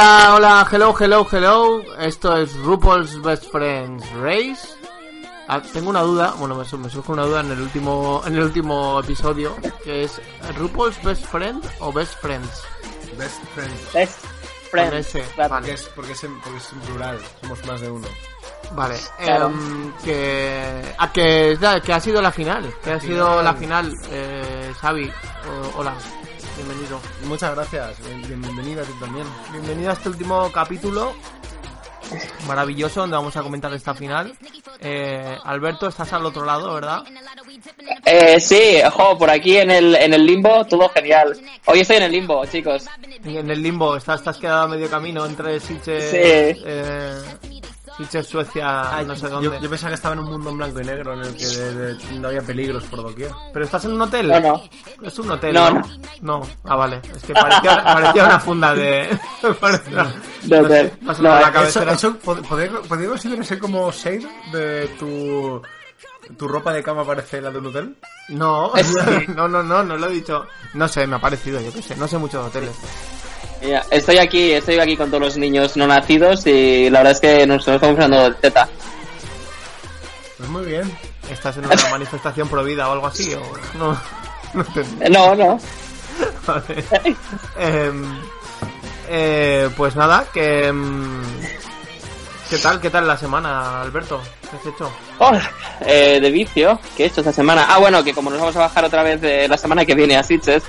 [0.00, 1.82] Hola, hola, hello, hello, hello.
[1.98, 4.68] Esto es RuPaul's Best Friends Race.
[5.48, 8.42] Ah, tengo una duda, bueno, me, me surge una duda en el último en el
[8.44, 10.20] último episodio, que es
[10.56, 12.62] RuPaul's Best Friend o Best Friends.
[13.18, 13.92] Best friends.
[13.92, 14.94] Best Con friend.
[14.94, 15.50] ese, Claro.
[15.54, 15.66] vale.
[15.66, 18.08] Porque es, porque, es en, porque es en plural, somos más de uno.
[18.76, 19.46] Vale, Claro.
[19.48, 21.58] em, que, a que,
[21.92, 25.94] ha sido la final, que ha sido la final, eh, Xavi, o- hola,
[26.58, 27.00] bienvenido.
[27.24, 29.26] Muchas gracias, bien- bienvenida tú también.
[29.52, 31.14] Bienvenido a este último capítulo
[32.46, 34.32] maravilloso donde vamos a comentar esta final.
[34.80, 37.02] Eh, Alberto, estás al otro lado, ¿verdad?
[38.04, 41.38] Eh, sí, jo, por aquí en el, en el limbo, todo genial.
[41.66, 42.86] Hoy estoy en el limbo, chicos.
[43.24, 46.16] En el limbo, estás, estás quedado a medio camino entre Sitges, Sí.
[46.64, 47.14] eh,
[47.98, 49.48] Sitges, Suecia, no sé dónde.
[49.50, 51.46] Yo, yo pensaba que estaba en un mundo en blanco y negro en el que
[51.46, 53.30] de- de- no había peligros por doquier.
[53.52, 54.28] ¿Pero estás en un hotel?
[54.28, 54.62] No, no.
[55.02, 55.82] Es un hotel, No, ¿no?
[56.22, 56.42] No.
[56.64, 57.00] Ah, vale.
[57.14, 59.18] Es que parecía, parecía una funda de...
[60.42, 60.92] De hotel.
[61.02, 61.92] no sé, No, la eso- Eso, cabecera.
[61.92, 65.60] eso pod- podría, podría considerarse como shade de tu,
[66.36, 67.96] tu ropa de cama parece la de un hotel.
[68.28, 68.72] No,
[69.34, 70.46] no, no, no, no lo he dicho.
[70.74, 71.96] No sé, me ha parecido, yo qué sé.
[71.96, 72.76] No sé mucho de hoteles.
[73.62, 77.20] Mira, estoy aquí, estoy aquí con todos los niños no nacidos y la verdad es
[77.20, 78.68] que nos, estamos dando teta.
[80.36, 80.96] Pues muy bien.
[81.30, 83.34] ¿Estás en una manifestación prohibida o algo así?
[83.34, 83.42] O...
[83.78, 83.92] No,
[84.54, 84.64] no.
[85.00, 85.60] Eh, No, no.
[86.46, 86.84] Vale.
[87.58, 88.18] Em,
[89.08, 90.68] eh, pues nada, que...
[90.68, 91.22] em,
[92.48, 92.80] ¿Qué tal?
[92.80, 94.22] ¿Qué tal la semana, Alberto?
[94.50, 94.90] ¿Qué has hecho?
[95.18, 95.32] Oh,
[95.82, 97.66] eh, de vicio, ¿qué he hecho esta semana?
[97.68, 100.16] Ah, bueno, que como nos vamos a bajar otra vez de la semana que viene
[100.16, 100.62] a Sitges,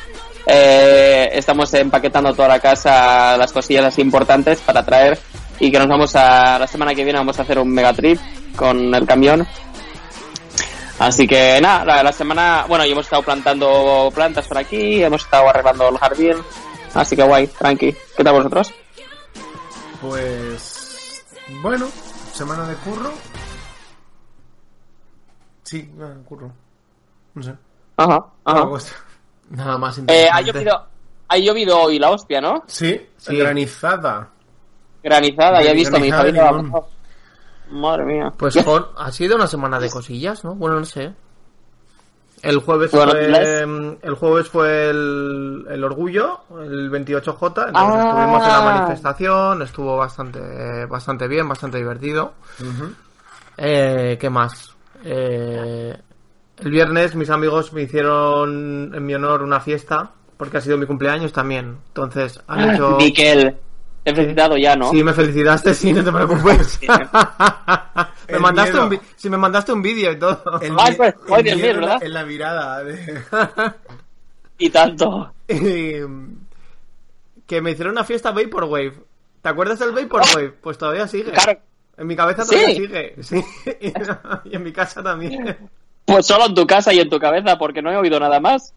[0.51, 5.19] eh, estamos empaquetando toda la casa, las cosillas así importantes para traer
[5.59, 8.19] y que nos vamos a, la semana que viene vamos a hacer un megatrip
[8.55, 9.45] con el camión.
[10.97, 15.23] Así que nada, la, la semana, bueno, y hemos estado plantando plantas por aquí, hemos
[15.23, 16.35] estado arreglando el jardín,
[16.93, 17.95] así que guay, tranqui.
[18.17, 18.73] ¿Qué tal vosotros?
[20.01, 21.23] Pues
[21.61, 21.87] bueno,
[22.33, 23.11] semana de curro.
[25.63, 26.51] Sí, ah, curro.
[27.35, 27.53] No sé.
[27.95, 28.65] Ajá, ajá.
[29.49, 30.51] Nada más Eh, ha interesante.
[30.53, 30.85] llovido,
[31.27, 32.63] ha llovido hoy la hostia, ¿no?
[32.67, 33.35] Sí, Sí.
[33.37, 34.29] granizada.
[35.03, 36.23] Granizada, ya he visto, mi hija.
[37.71, 38.33] Madre mía.
[38.37, 38.55] Pues
[38.97, 40.55] ha sido una semana de cosillas, ¿no?
[40.55, 41.13] Bueno, no sé.
[42.41, 43.61] El jueves Bueno, fue, ¿les?
[44.01, 48.09] el jueves fue el, el orgullo, el 28J, entonces Ah.
[48.09, 52.33] estuvimos en la manifestación, estuvo bastante, bastante bien, bastante divertido.
[53.57, 54.73] Eh, ¿Qué más?
[55.03, 55.97] Eh,
[56.61, 60.85] el viernes mis amigos me hicieron en mi honor una fiesta, porque ha sido mi
[60.85, 61.77] cumpleaños también.
[61.87, 62.97] Entonces han hecho...
[62.97, 63.55] Miquel,
[64.03, 64.91] te he felicitado ya, ¿no?
[64.91, 66.79] Sí, me felicitaste, sí, no te preocupes.
[66.87, 68.87] me El mandaste miedo.
[68.87, 70.41] un sí, me mandaste un vídeo y todo.
[70.61, 71.15] El, Ay, mi- pues,
[71.45, 72.03] el miedo la- ¿verdad?
[72.03, 72.83] En la mirada.
[72.83, 73.21] De...
[74.57, 75.33] Y tanto.
[75.49, 75.93] Y,
[77.47, 78.93] que me hicieron una fiesta Vaporwave.
[79.41, 80.51] ¿Te acuerdas del Vaporwave?
[80.61, 81.31] Pues todavía sigue.
[81.31, 81.59] Claro.
[81.97, 82.75] En mi cabeza todavía Sí.
[82.75, 83.15] sigue.
[83.23, 83.43] Sí.
[84.45, 85.57] Y en mi casa también.
[86.13, 88.73] Pues solo en tu casa y en tu cabeza, porque no he oído nada más.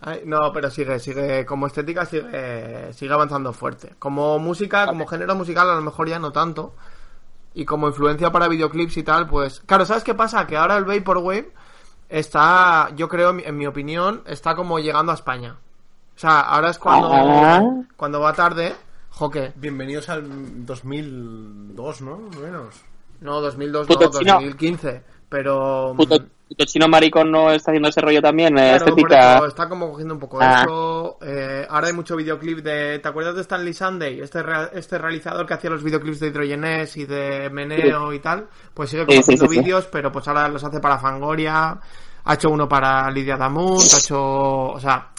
[0.00, 1.44] Ay, no, pero sigue, sigue.
[1.44, 3.94] Como estética sigue, sigue avanzando fuerte.
[3.98, 6.74] Como música, como género musical, a lo mejor ya no tanto.
[7.54, 9.60] y como influencia para videoclips y tal, pues...
[9.66, 10.46] Claro, ¿sabes qué pasa?
[10.46, 11.50] Que ahora el Vaporwave
[12.08, 15.56] está, yo creo, en mi opinión, está como llegando a España.
[16.14, 17.60] O sea, ahora es cuando, Ah.
[17.96, 18.76] cuando va tarde.
[19.10, 19.52] Joque.
[19.56, 22.18] Bienvenidos al 2002, ¿no?
[22.40, 22.74] Menos.
[23.20, 24.34] No, 2002, Puto no, chino.
[24.34, 25.02] 2015.
[25.28, 25.92] Pero...
[25.96, 26.16] Puto,
[26.48, 29.36] puto chino maricón no está haciendo ese rollo también, eh, Claro, estética.
[29.36, 30.62] eso está como cogiendo un poco Ah.
[30.62, 31.18] eso.
[31.22, 32.98] Eh, ahora hay mucho videoclip de.
[33.00, 34.20] ¿Te acuerdas de Stanley Sunday?
[34.20, 34.42] Este,
[34.72, 38.48] este realizador que hacía los videoclips de Hydrogenes y de Meneo y tal.
[38.72, 41.78] Pues sigue como Sí, haciendo sí, vídeos, pero pues ahora los hace para Fangoria.
[42.24, 43.82] Ha hecho uno para Lidia Damunt.
[43.94, 44.18] Ha hecho.
[44.22, 45.10] O sea.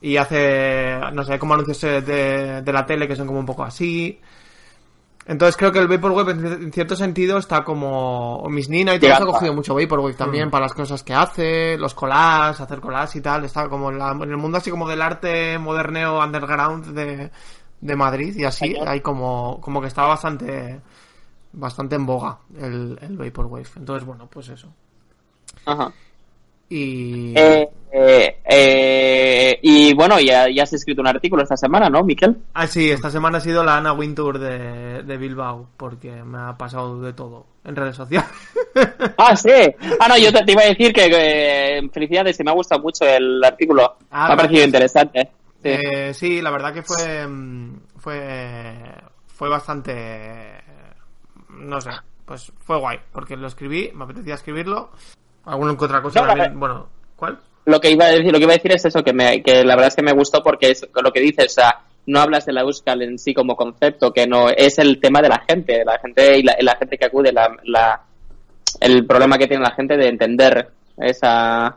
[0.00, 0.98] Y hace.
[1.12, 4.20] No sé, como anuncios de, de la tele que son como un poco así.
[5.24, 8.44] Entonces creo que el Vaporwave en en cierto sentido está como...
[8.50, 10.16] Miss Nina y todo eso ha cogido mucho Vaporwave Mm.
[10.16, 13.44] también para las cosas que hace, los collages, hacer collages y tal.
[13.44, 17.30] Está como en, la- en el mundo así como del arte moderneo underground de,
[17.80, 18.74] de Madrid y así.
[18.86, 20.80] Hay como, como que está bastante
[21.52, 23.68] bastante en boga el, el Vaporwave.
[23.76, 24.68] Entonces, bueno, pues eso.
[25.66, 25.92] Ajá.
[26.68, 27.34] Y...
[27.36, 32.38] Eh, eh, eh, y bueno, ya, ya has escrito un artículo esta semana, ¿no, Miquel?
[32.54, 36.56] Ah, sí, esta semana ha sido la Ana Wintour de, de Bilbao, porque me ha
[36.56, 38.30] pasado de todo en redes sociales.
[39.18, 39.50] Ah, sí.
[40.00, 42.80] Ah, no, yo te, te iba a decir que eh, felicidades, que me ha gustado
[42.80, 43.98] mucho el artículo.
[44.10, 45.28] Ah, me ha parecido interesante.
[45.62, 45.68] Sí.
[45.68, 48.74] Eh, sí, la verdad que fue mm, fue
[49.26, 50.62] fue bastante
[51.50, 51.90] no sé,
[52.24, 54.90] pues fue guay, porque lo escribí, me apetecía escribirlo.
[55.44, 57.38] Alguna que otra cosa No, también, bueno, ¿cuál?
[57.64, 59.64] Lo que iba a decir, lo que iba a decir es eso, que, me, que
[59.64, 62.44] la verdad es que me gustó porque es lo que dices, o sea, no hablas
[62.46, 65.84] de la Euskal en sí como concepto, que no es el tema de la gente,
[65.84, 68.00] la gente y la, la gente que acude, la, la,
[68.80, 71.76] el problema que tiene la gente de entender esa...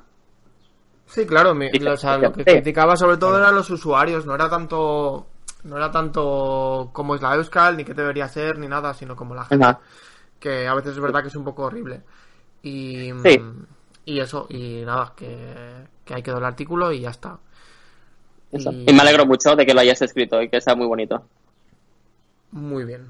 [1.08, 4.50] Sí, claro, mi- o sea, lo que criticaba sobre todo eran los usuarios, no era
[4.50, 5.28] tanto
[5.64, 9.34] no era tanto cómo es la Euskal, ni qué debería ser, ni nada, sino como
[9.36, 9.64] la gente.
[9.66, 9.80] Ajá.
[10.40, 12.02] que a veces es verdad que es un poco horrible.
[12.68, 13.40] Y, Sí.
[14.06, 17.38] y eso, y nada, que, que ahí quedó el artículo y ya está.
[18.52, 18.72] eso.
[18.72, 21.24] Y- Y me alegro mucho de que lo hayas escrito y que sea muy bonito.
[22.52, 23.08] Muy bien.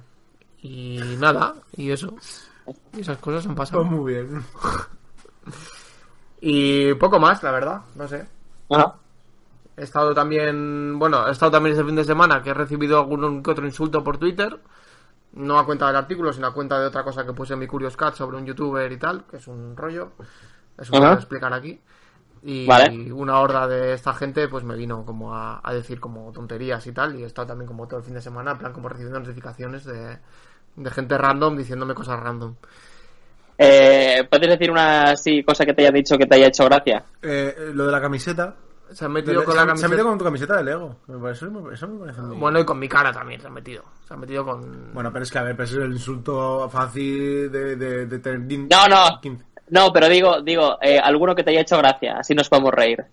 [0.61, 2.15] Y nada, y eso.
[2.93, 3.83] Y esas cosas han pasado.
[3.83, 4.43] Pues muy bien.
[6.41, 8.25] Y poco más, la verdad, no sé.
[8.69, 8.95] Ajá.
[9.77, 13.41] He estado también, bueno, he estado también ese fin de semana que he recibido algún
[13.43, 14.59] que otro insulto por Twitter.
[15.35, 17.67] No a cuenta del artículo, sino a cuenta de otra cosa que puse en mi
[17.67, 20.11] Curious Cat sobre un youtuber y tal, que es un rollo.
[20.77, 21.07] Eso lo Ajá.
[21.07, 21.79] voy a explicar aquí.
[22.43, 23.11] Y Vale.
[23.11, 26.93] una horda de esta gente pues me vino como a, a decir como tonterías y
[26.93, 27.15] tal.
[27.19, 29.83] Y he estado también como todo el fin de semana, en plan como recibiendo notificaciones
[29.85, 30.19] de,
[30.75, 32.55] de gente random diciéndome cosas random.
[33.57, 37.05] Eh, ¿Puedes decir una así, cosa que te haya dicho que te haya hecho gracia?
[37.21, 38.55] Eh, lo de la camiseta.
[38.91, 39.87] Se han metido con se, la ha- se ha camiseta.
[39.89, 40.95] metido con tu camiseta de Lego.
[41.31, 42.37] Eso, eso me parece muy...
[42.37, 43.83] Bueno, y con mi cara también se han metido.
[44.07, 44.93] Se han metido con...
[44.93, 48.19] Bueno, pero es que a ver, pero ese es el insulto fácil de, de, de
[48.19, 48.39] tener...
[48.69, 49.19] No, no.
[49.21, 49.43] 15.
[49.69, 53.03] No, pero digo, digo, eh, alguno que te haya hecho gracia, así nos podemos reír.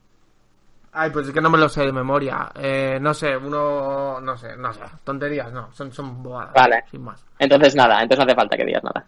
[0.92, 2.52] Ay, pues es que no me lo sé de memoria.
[2.54, 4.20] Eh, no sé, uno...
[4.20, 4.82] No sé, no sé.
[5.04, 5.72] Tonterías, no.
[5.72, 6.52] Son, son bobadas.
[6.52, 6.84] Vale.
[6.90, 7.24] Sin más.
[7.38, 9.06] Entonces nada, entonces no hace falta que digas nada.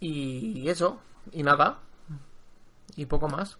[0.00, 0.98] Y eso.
[1.32, 1.78] Y nada.
[2.96, 3.58] Y poco más.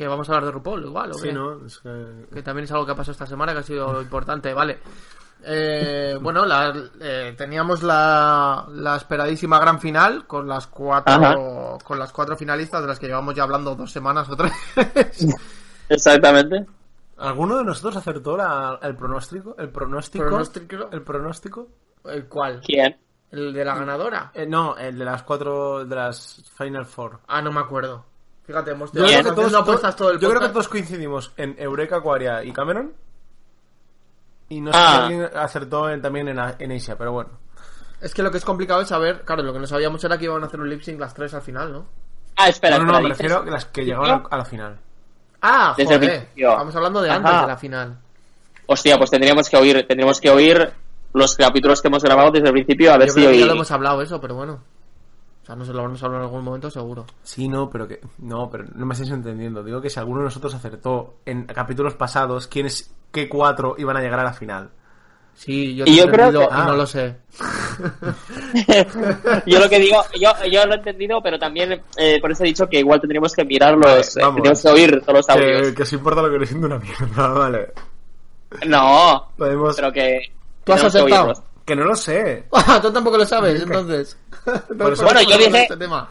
[0.00, 1.32] Que vamos a hablar de RuPaul igual, ¿o Sí, qué?
[1.34, 1.66] ¿no?
[1.66, 2.24] Es que...
[2.32, 4.78] que también es algo que ha pasado esta semana que ha sido importante, vale.
[5.44, 11.34] Eh, bueno, la- eh, teníamos la, la esperadísima gran final con las cuatro Ajá.
[11.84, 14.54] con las cuatro finalistas de las que llevamos ya hablando dos semanas o tres.
[15.90, 16.64] Exactamente.
[17.18, 19.54] ¿Alguno de nosotros acertó la- el pronóstico?
[19.58, 20.24] ¿El pronóstico?
[20.24, 20.88] ¿Pronóstico?
[20.92, 21.68] ¿El pronóstico?
[22.06, 22.62] ¿El cuál?
[22.64, 22.96] ¿Quién?
[23.30, 24.30] ¿El de la ganadora?
[24.32, 25.84] Eh, no, el de las cuatro...
[25.84, 27.20] de las Final Four.
[27.28, 28.06] Ah, no me acuerdo.
[28.50, 31.30] Fíjate, hemos Yo, tenido creo que todos, apuestas todo el yo creo que todos coincidimos
[31.36, 32.92] en Eureka, Aquaria y Cameron.
[34.48, 34.90] Y no sé Ah.
[34.96, 37.30] si alguien acertó en- también en, en Asia, pero bueno.
[38.00, 40.24] Es que lo que es complicado es saber, claro, lo que no sabíamos era que
[40.24, 41.86] iban a hacer un lip sync las tres al final, ¿no?
[42.36, 44.76] Ah, espera, no, no, no, me refiero a las que llegaron a la final.
[45.42, 46.28] Ah, joder.
[46.34, 47.42] Estamos hablando de antes Ajá.
[47.42, 47.98] de la final.
[48.66, 50.72] Hostia, pues tendríamos que oír, tendríamos que oír
[51.12, 53.46] los capítulos que hemos grabado desde el principio a ver Yo si creo que ya
[53.46, 54.60] lo hemos hablado eso, pero bueno.
[55.42, 57.06] O sea, no sé, lo vamos a hablar en algún momento seguro.
[57.22, 58.00] Sí, no, pero que.
[58.18, 59.64] No, pero no me estáis entendiendo.
[59.64, 64.00] Digo que si alguno de nosotros acertó en capítulos pasados quiénes, qué cuatro iban a
[64.00, 64.70] llegar a la final.
[65.34, 66.64] Sí, yo, Y yo creo entendido que- y Ah.
[66.66, 67.16] no lo sé.
[69.46, 72.48] yo lo que digo, yo, yo lo he entendido, pero también eh, por eso he
[72.48, 73.86] dicho que igual tendríamos que mirar los...
[73.86, 75.68] Vale, eh, tendríamos que oír todos los audios.
[75.68, 77.72] Que, que os importa lo que le siento una mierda, vale.
[78.66, 79.76] No, Podemos.
[79.76, 80.20] pero que...
[80.64, 81.42] ¿Tú has que oírlos.
[81.64, 82.46] Que no lo sé.
[82.52, 84.18] Ah, Tú tampoco lo sabes, entonces.
[84.44, 86.08] Por eso- Bueno, yo dije- Este tema.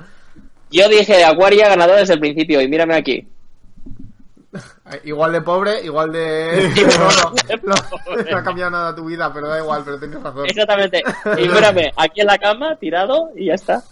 [0.71, 3.27] Yo dije Aguaria ganador desde el principio y mírame aquí.
[5.03, 6.71] igual de pobre, igual de...
[7.63, 7.75] no,
[8.15, 10.45] no, no ha cambiado nada tu vida, pero da igual, pero tienes razón.
[10.47, 11.01] Exactamente.
[11.37, 13.83] Y mírame, aquí en la cama, tirado, y ya está.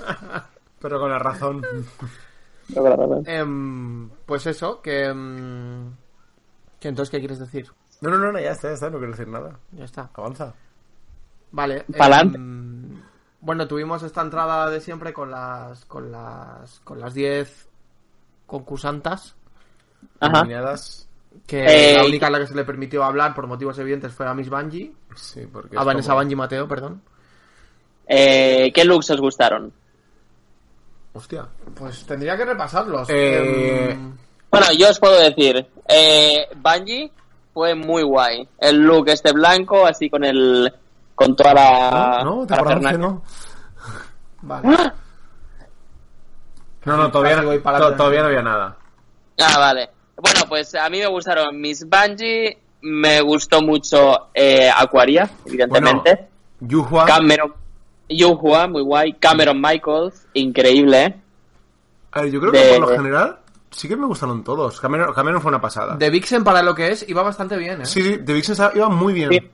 [0.80, 1.62] Pero con la razón.
[2.70, 3.24] No, con la razón.
[3.28, 5.06] Em, pues eso, que...
[5.06, 5.92] em,
[6.80, 7.68] que entonces, ¿qué quieres decir?
[8.02, 9.58] No, no, no, no, ya está, ya está, no quiero decir nada.
[9.72, 10.10] Ya está.
[10.14, 10.54] Avanza.
[11.52, 11.86] Vale.
[11.98, 12.38] Pa'lante.
[13.48, 17.68] Bueno, tuvimos esta entrada de siempre con las con las con las 10
[18.46, 19.36] concursantas
[20.20, 20.40] Ajá.
[20.42, 21.08] Nominadas,
[21.48, 24.28] que Eh, la única a la que se le permitió hablar por motivos evidentes fue
[24.28, 25.78] a Miss Bungie, Sí, porque.
[25.78, 27.02] a es Vanessa como- Bungie Mateo, perdón.
[28.06, 29.72] Eh, ¿Qué looks os gustaron?
[31.14, 31.48] Hostia.
[31.74, 33.10] Pues tendría que repasarlos.
[33.10, 34.14] Eh, Em,
[34.52, 37.12] Bueno, yo os puedo decir, eh, Bungie
[37.54, 38.48] fue muy guay.
[38.60, 40.72] El look este blanco, así con el...
[41.18, 42.22] con toda la...
[42.24, 42.98] No, no, temporada 11 parafernalia.
[43.00, 43.22] no.
[44.44, 44.92] vale.
[46.86, 48.78] No, no, todavía, no, to- todavía no había nada.
[49.40, 49.90] Ah, vale.
[50.16, 56.28] Bueno, pues a mí me gustaron Miss Bungie, me gustó mucho eh, Aquaria, evidentemente.
[56.60, 57.06] Yuhua.
[57.06, 57.54] Cameron...
[58.10, 59.14] Yuhua, muy guay.
[59.14, 61.22] Cameron Michaels, increíble, ¿eh?
[62.12, 63.40] A ver, yo creo que de- por lo general
[63.72, 64.80] sí que me gustaron todos.
[64.80, 65.96] Cameron, Cameron fue una pasada.
[65.98, 67.86] De Vixen para lo que es iba bastante bien, ¿eh?
[67.86, 69.30] Sí, sí, The Vixen iba muy bien.
[69.32, 69.52] Sí.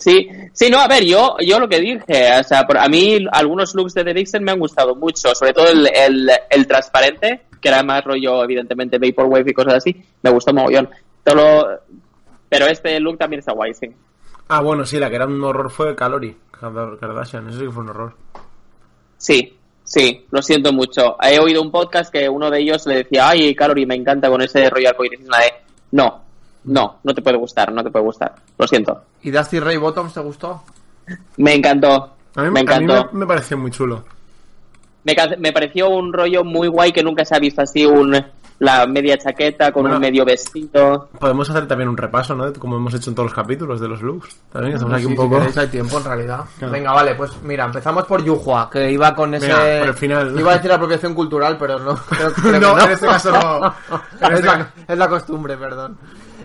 [0.00, 3.18] Sí, sí, no, a ver, yo, yo lo que dije, o sea, por- a mí
[3.32, 7.42] algunos looks de The Vixen me han gustado mucho, sobre todo el, el, el transparente,
[7.60, 10.88] que era más rollo, evidentemente, Vaporwave y cosas así, me gustó mogollón.
[11.22, 11.68] Todo lo-
[12.48, 13.90] Pero este look también está guay, sí.
[14.48, 16.34] Ah, bueno, sí, la que era un horror fue Calorie.
[16.50, 18.14] Kar- Kardashian, eso sí que fue un horror.
[19.18, 19.54] Sí,
[19.84, 21.16] sí, lo siento mucho.
[21.22, 24.40] He oído un podcast que uno de ellos le decía, ay, Calorie, me encanta con
[24.40, 25.20] ese rollo arcoíris.
[25.20, 25.28] De,
[25.92, 26.22] no,
[26.64, 28.34] no, no te puede gustar, no te puede gustar.
[28.58, 29.02] Lo siento.
[29.22, 30.62] ¿Y Dusty Ray Bottoms te gustó?
[31.38, 32.14] Me encantó.
[32.36, 33.08] A mí, me a mí encantó.
[33.12, 34.04] me, me pareció muy chulo.
[35.04, 38.14] Me, me pareció un rollo muy guay que nunca se ha visto así, un,
[38.58, 39.96] la media chaqueta con Bueno.
[39.96, 41.08] un medio vestido.
[41.18, 42.52] Podemos hacer también un repaso, ¿no?
[42.52, 44.36] Como hemos hecho en todos los capítulos de los looks.
[44.52, 45.36] También estamos aquí Sí, un si poco.
[45.38, 46.40] queréis, hay tiempo en realidad.
[46.58, 46.72] Claro.
[46.74, 49.46] Venga, vale, pues mira, empezamos por Yuhua, que iba con ese...
[49.48, 50.38] Venga, por el final.
[50.38, 51.96] Iba a decir apropiación cultural, pero no.
[51.96, 53.74] creo- creo que No, en este caso no.
[54.20, 55.96] En es, la, es la costumbre, perdón.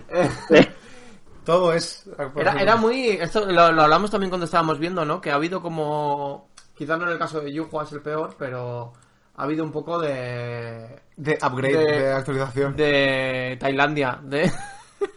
[1.44, 2.04] Todo es.
[2.36, 3.08] Era, era muy...
[3.10, 5.20] Esto lo, lo hablamos también cuando estábamos viendo, ¿no?
[5.20, 6.48] Que ha habido como...
[6.74, 8.92] Quizás no en el caso de Yuhua es el peor, pero
[9.36, 11.00] ha habido un poco de...
[11.16, 12.76] De upgrade, de- de, actualización.
[12.76, 14.50] de Tailandia, de...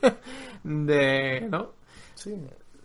[0.63, 1.47] de...
[1.49, 1.71] ¿no?
[2.15, 2.35] Sí.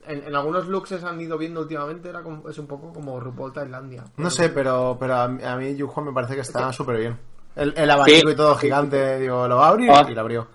[0.06, 3.20] En, en algunos looks se han ido viendo últimamente, era como- es un poco como
[3.20, 4.04] RuPaul Tailandia.
[4.16, 7.18] No sé, pero, pero a, mí- a mí Yuhua me parece que está súper bien.
[7.56, 8.32] El, el abanico Sí.
[8.32, 10.04] y todo gigante, digo, lo va a abrir Ah.
[10.08, 10.48] y lo abrió.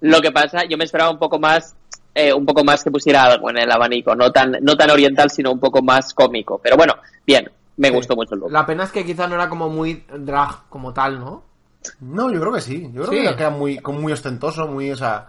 [0.00, 1.74] Lo que pasa, yo me esperaba un poco más,
[2.14, 5.30] eh, un poco más que pusiera algo en el abanico, no tan, no tan oriental,
[5.30, 6.58] sino un poco más cómico.
[6.62, 6.94] Pero bueno,
[7.26, 7.94] bien, me Sí.
[7.94, 8.50] gustó mucho el look.
[8.52, 11.44] La pena es que quizá no era como muy drag como tal, ¿no?
[12.00, 12.90] No, yo creo que sí.
[12.92, 13.36] Yo creo Sí.
[13.36, 15.28] que era muy, como muy ostentoso, muy, o sea.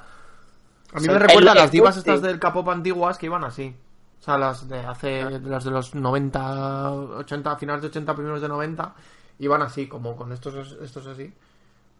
[0.93, 1.09] A mí Sí.
[1.09, 1.99] me recuerda a El- las divas sí.
[1.99, 3.73] estas del K-pop antiguas que iban así.
[4.19, 8.47] O sea, las de hace, las de los 90, 80, finales de 80, primeros de
[8.49, 8.93] 90,
[9.39, 11.33] iban así, como con estos, estos así.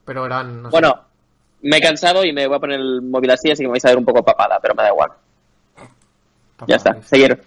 [0.05, 0.77] Pero eran, no sé.
[1.63, 3.85] Me he cansado y me voy a poner el móvil así, así que me vais
[3.85, 5.11] a ver un poco papada, pero me da igual.
[6.67, 7.43] Ya está, seguir.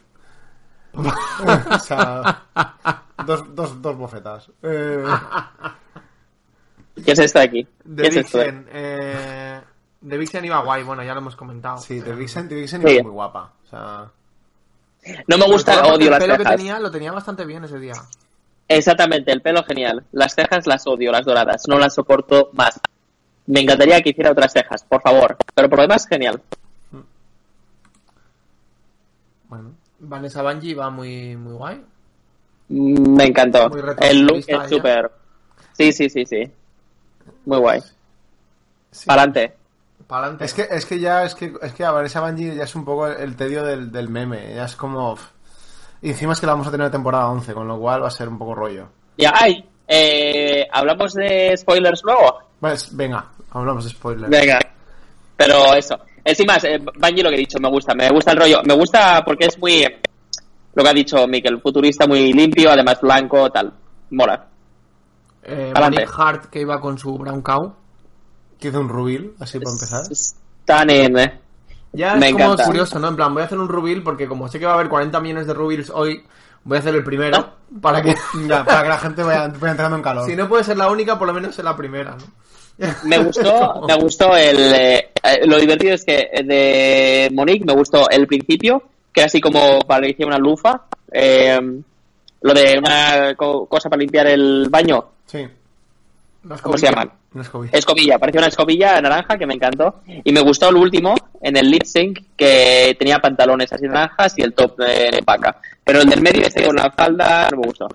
[0.95, 2.43] o sea,
[3.27, 4.49] dos, dos, dos bofetas.
[4.63, 5.05] Eh,
[7.05, 7.69] ¿Qué es esto de aquí?
[7.85, 9.61] The ¿Qué es esto de- Vixen, eh,
[10.09, 11.79] The Vixen iba guay, bueno, ya lo hemos comentado.
[11.79, 12.89] sí, The Vixen, The Vixen Sí.
[12.95, 13.53] iba muy guapa.
[13.65, 14.11] O sea,
[15.27, 17.79] No me gusta, porque odio el las pelo que tenía, lo tenía bastante bien ese
[17.79, 17.95] día.
[18.69, 20.05] Exactamente, el pelo genial.
[20.13, 21.65] Las cejas las odio, las doradas.
[21.69, 22.81] No las soporto más.
[23.47, 25.37] Me encantaría que hiciera otras cejas, por favor.
[25.55, 26.41] Pero por lo demás, genial.
[29.49, 29.75] bueno.
[30.01, 31.85] Vanessa Bungie iba muy, muy guay.
[32.69, 33.69] Mm, Me encantó.
[33.71, 35.11] Muy El look es súper.
[35.73, 36.51] Sí, sí, sí, sí.
[37.47, 37.81] Muy guay.
[38.91, 39.07] Sí.
[39.07, 39.57] Para adelante.
[40.41, 42.85] Es que, es que ya, es que, es que a Vanessa Bungie ya es un
[42.85, 44.55] poco el, tedio del, del meme.
[44.55, 45.17] Ya es como.
[46.03, 48.09] Y encima es que la vamos a tener en temporada 11, con lo cual va
[48.09, 48.89] a ser un poco rollo.
[49.17, 52.39] Ya, ay, eh, ¿hablamos de spoilers luego?
[52.61, 54.31] Pues, venga, hablamos de spoilers.
[54.31, 54.59] Venga.
[55.37, 55.99] Pero eso.
[56.23, 57.95] Es sin más, eh, Bungie lo que he dicho, me gusta.
[57.95, 58.63] Me gusta el rollo.
[58.65, 59.85] Me gusta porque es muy.
[60.75, 63.73] Lo que ha dicho Mikel, futurista muy limpio, además blanco, tal.
[64.11, 64.47] Mola.
[65.43, 65.73] Eh,
[66.17, 67.75] Hart que iba con su Brown Cow.
[68.59, 70.03] Que hizo un rubil, así para empezar.
[70.11, 71.19] Están en.
[71.19, 71.41] eh.
[71.93, 72.65] Ya Me es como encanta.
[72.65, 73.09] curioso, ¿no?
[73.09, 75.21] En plan, voy a hacer un rubil porque como sé que va a haber 40
[75.21, 76.25] millones de rubils hoy,
[76.65, 78.17] voy a hacer el primero para que...
[78.49, 80.27] Ya, para que la gente vaya, vaya entrando en calor.
[80.27, 82.25] si no puede ser la única, por lo menos ser la primera, ¿no?
[83.05, 84.57] Me gustó, me gustó el.
[84.75, 85.11] eh,
[85.47, 89.79] lo divertido es que eh, de Monique me gustó el principio, que era así como
[89.87, 90.83] parecía una lufa.
[91.13, 91.59] eh,
[92.41, 95.05] lo de una co- cosa para limpiar el baño.
[95.27, 95.47] Sí.
[96.45, 97.11] Una ¿Cómo se llama?
[97.33, 97.79] Una escobilla.
[97.79, 100.03] Escobilla, parecía una escobilla naranja que me encantó.
[100.07, 104.43] Y me gustó el último, en el lip sync, que tenía pantalones así naranjas y
[104.43, 105.57] el top de vaca.
[105.83, 107.89] Pero el del medio, este con la falda, no me gustó.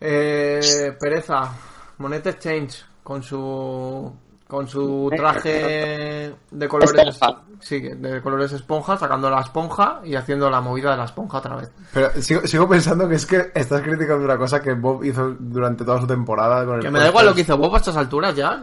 [0.00, 1.50] Eh, Pereza,
[1.98, 4.12] Monet Exchange, con su
[4.48, 7.42] con su traje de colores Esponja.
[7.60, 11.56] sí, de colores esponja, sacando la esponja y haciendo la movida de la esponja otra
[11.56, 11.70] vez.
[11.92, 15.84] Pero sigo, sigo pensando que es que estás criticando una cosa que Bob hizo durante
[15.84, 16.64] toda su temporada.
[16.64, 18.62] Con el Que me da igual lo que hizo Bob a estas alturas ya.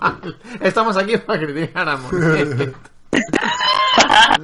[0.60, 2.74] Estamos aquí para criticar a Monet.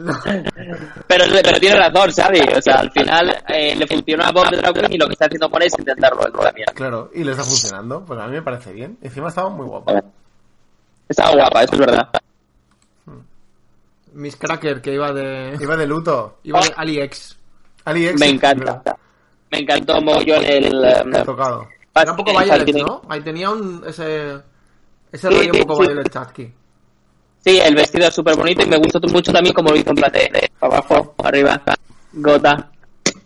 [1.07, 2.41] Pero, pero tiene razón, Xavi.
[2.57, 5.13] O sea, al final eh, le funcionó a Bob de Drag Queen y lo que
[5.13, 6.67] está haciendo Monet es intentarlo él también.
[6.75, 8.05] Claro, y le está funcionando.
[8.05, 8.99] Pues a mí me parece bien.
[9.01, 9.93] Encima estaba muy guapo.
[11.09, 12.09] Estaba guapa, eso es verdad.
[14.15, 16.39] Miss Cracker que iba de Iba de luto.
[16.45, 17.37] iba de AliEx.
[17.85, 18.19] AliEx.
[18.21, 18.83] Me encanta.
[19.51, 20.81] Me encantó mogollón el...
[21.07, 21.69] Me ha eh, tocado.
[21.95, 22.77] Era un poco el Violet.
[22.87, 23.03] ¿no?
[23.09, 24.35] Ahí tenía un ese
[25.13, 25.89] ese Sí, rollo un poco sí.
[25.89, 26.53] Violet Chachki.
[27.47, 29.97] Sí, el vestido es súper bonito y me gustó mucho también como lo hizo en
[29.97, 31.63] plan de, de abajo, arriba,
[32.15, 32.71] gota,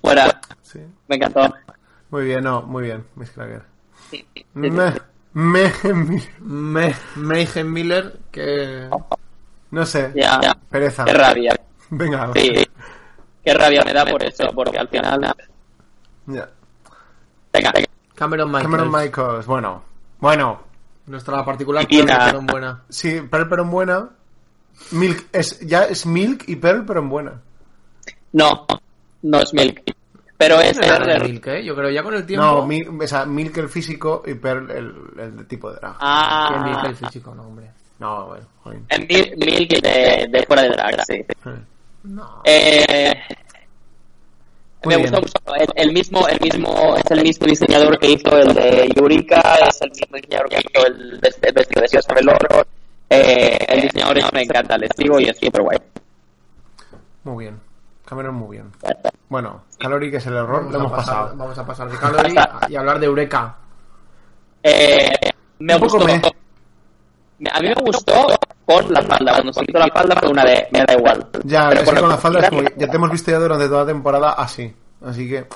[0.03, 0.41] fuera.
[0.61, 0.79] Sí.
[1.09, 1.51] Me encantó.
[2.11, 3.63] Muy bien, no, muy bien, Miss Cracker.
[4.11, 4.99] Sí, sí, Me, sí.
[5.33, 5.73] me,
[6.41, 8.91] Me, Mayhem Miller que
[9.71, 10.13] no sé.
[10.15, 10.55] Ya, ya.
[10.69, 11.07] Pereza.
[11.07, 11.59] Qué rabia.
[11.89, 12.31] Venga.
[12.35, 12.69] Sí.
[13.43, 15.35] Qué rabia me da por eso, porque al final...
[16.27, 16.49] Ya.
[17.53, 17.89] Venga, venga.
[18.15, 18.65] Cameron Michaels.
[18.71, 19.47] Cameron Michaels.
[19.47, 19.83] Bueno.
[20.19, 20.61] Bueno.
[21.11, 21.87] Nuestra particular.
[21.89, 22.83] Pearl, pero en buena.
[22.89, 24.09] Sí, Pearl pero en buena.
[24.93, 27.41] Milk es ya es Milk y Pearl pero en buena.
[28.33, 28.67] No,
[29.23, 29.83] no es Milk.
[30.39, 30.79] Pero es...
[30.79, 31.65] Es- Milk, ¿eh?
[31.65, 32.47] Yo creo ya con el tiempo.
[32.47, 35.97] No, Milk, o sea, Milk el físico y Pearl el, el de tipo de drag.
[36.01, 37.71] Ah, Milk el físico, no, hombre.
[37.99, 38.81] No, bueno, joder.
[38.89, 41.23] en Mil- Milk de, de fuera de drag, sí.
[42.05, 42.41] No.
[42.45, 43.13] Eh,
[44.85, 45.13] Muy me bien.
[45.13, 45.21] gustó
[45.51, 45.63] mucho.
[45.63, 49.81] El, el mismo, el mismo, es el mismo diseñador que hizo el de Yurika, es
[49.83, 52.67] el mismo diseñador que hizo el, de- vestido de Velour.
[53.11, 55.79] Eh, el diseñador es- me encanta, le sigo y es súper guay.
[57.25, 57.61] Muy bien.
[58.07, 58.73] Cameron muy bien.
[59.29, 61.37] Bueno, Calori que es el error, Vamos lo a hemos pasar, pasado.
[61.37, 62.35] Vamos a pasar de Calorie
[62.69, 63.57] y hablar de Eureka.
[64.63, 65.11] Eh,
[65.61, 66.05] me Un gustó.
[66.05, 66.15] me.
[67.51, 68.13] A mí me gustó
[68.75, 69.33] por la falda.
[69.35, 71.27] Cuando se quitó la falda fue una de, me da igual.
[71.45, 73.81] Ya, Pero bueno, con la falda es como- ya te hemos visto ya durante toda
[73.81, 74.75] la temporada así.
[75.05, 75.47] Así que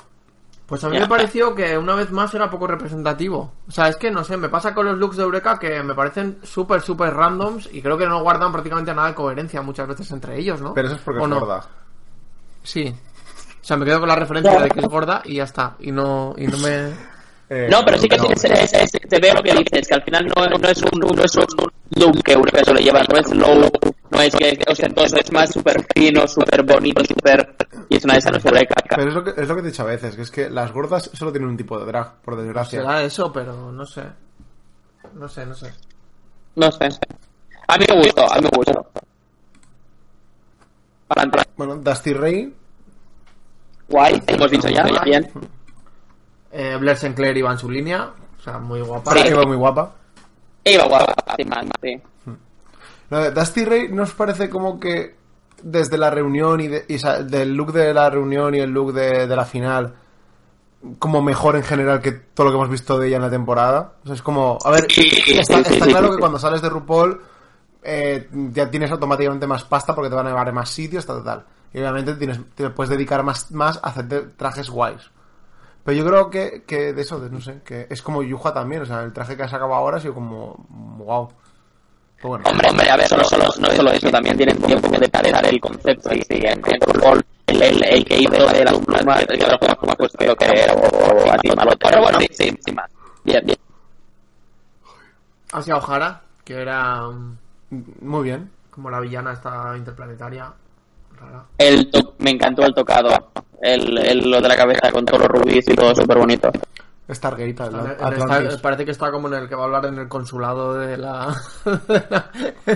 [0.67, 1.03] Pues a mí Ya.
[1.03, 3.53] me pareció que una vez más era poco representativo.
[3.69, 5.95] O sea, es que no sé, me pasa con los looks de Eureka que me
[5.95, 10.11] parecen súper, súper randoms y creo que no guardan prácticamente nada de coherencia muchas veces
[10.13, 10.73] entre ellos, ¿no?
[10.73, 11.41] pero eso es porque ¿O es no?
[11.41, 11.67] gorda.
[12.63, 12.95] Sí.
[13.61, 15.75] O sea, me quedo con la referencia de que es gorda y ya está.
[15.81, 16.93] Y no, y no me...
[17.51, 18.25] Eh, No, pero sí que no.
[18.29, 20.83] se, se, se- se- se ve lo que dices, que al final no, no es
[20.83, 21.47] un no es un
[21.97, 23.71] look que Eureka suele llevar, no es low,
[24.11, 27.55] no es que ostentoso, es más súper fino, súper bonito, súper...
[27.91, 28.75] Y es una de esas no es Eureka.
[28.89, 30.49] Pero es lo, que, es lo que te he dicho a veces, que es que
[30.51, 32.81] las gordas solo tienen un tipo de drag, por desgracia.
[32.81, 34.03] Será eso, pero no sé.
[35.15, 35.73] No sé, no sé.
[36.57, 36.89] No sé.
[37.69, 38.87] A mí me gustó, a mí me gustó.
[41.11, 41.39] Adelante.
[41.57, 42.55] Bueno, Dusty Ray,
[43.89, 45.31] Guay, hemos dicho ya, bien.
[46.57, 48.11] Eh, Blair Sinclair iba en su línea.
[48.39, 49.13] O sea, muy guapa.
[49.13, 49.29] Sí.
[49.29, 49.93] Eva muy guapa.
[50.65, 51.15] Iba guapa,
[51.83, 52.01] sí.
[53.11, 55.17] Lo de Dusty Ray nos parece como que
[55.63, 56.85] desde la reunión y, de-
[57.29, 59.95] del look de la reunión y el look de, de la final
[60.99, 63.95] como mejor en general que todo lo que hemos visto de ella en la temporada.
[64.03, 67.21] O sea, es como, a ver, está, claro que cuando sales de RuPaul
[67.83, 71.25] eh, ya tienes automáticamente más pasta porque te van a llevar a más sitios, tal,
[71.25, 71.45] tal.
[71.73, 75.11] Y obviamente tienes, te puedes dedicar más, más a hacerte trajes guays.
[75.85, 78.83] Pero yo creo que, que de eso, de, no sé, que es como Yuja también,
[78.83, 81.29] o sea, el traje que ha sacado ahora ha sido como, wow.
[82.21, 84.89] Pues bueno, Hombre, hombre, a ver, solo, solo, no es solo eso, también tienen tiempo
[84.99, 87.23] de parar el concepto y siguen en fútbol.
[87.47, 90.47] El, el, el que hizo de las plumas, el que lo como pues creo que
[90.47, 91.73] era o así malo.
[91.79, 92.91] Pero bueno, sí, sí, sin más.
[93.23, 93.59] Bien, bien.
[95.53, 97.37] Hacia O'Hara, que era um,
[98.01, 98.51] muy bien.
[98.71, 100.53] como la villana esta interplanetaria.
[101.59, 103.31] El to- me encantó el tocado.
[103.61, 106.51] El, el, lo de la cabeza con todos los rubíes y todo súper bonito.
[107.11, 110.75] Stargate, esta- parece que está como en el que va a hablar en el consulado
[110.75, 111.35] de la,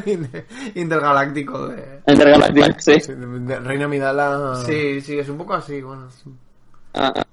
[0.74, 3.00] intergaláctico de Intergaláctico, sí.
[3.00, 4.54] Sí, de- Reina Midala.
[4.66, 6.08] sí sí es un poco así bueno
[6.94, 7.24] Ah, ah.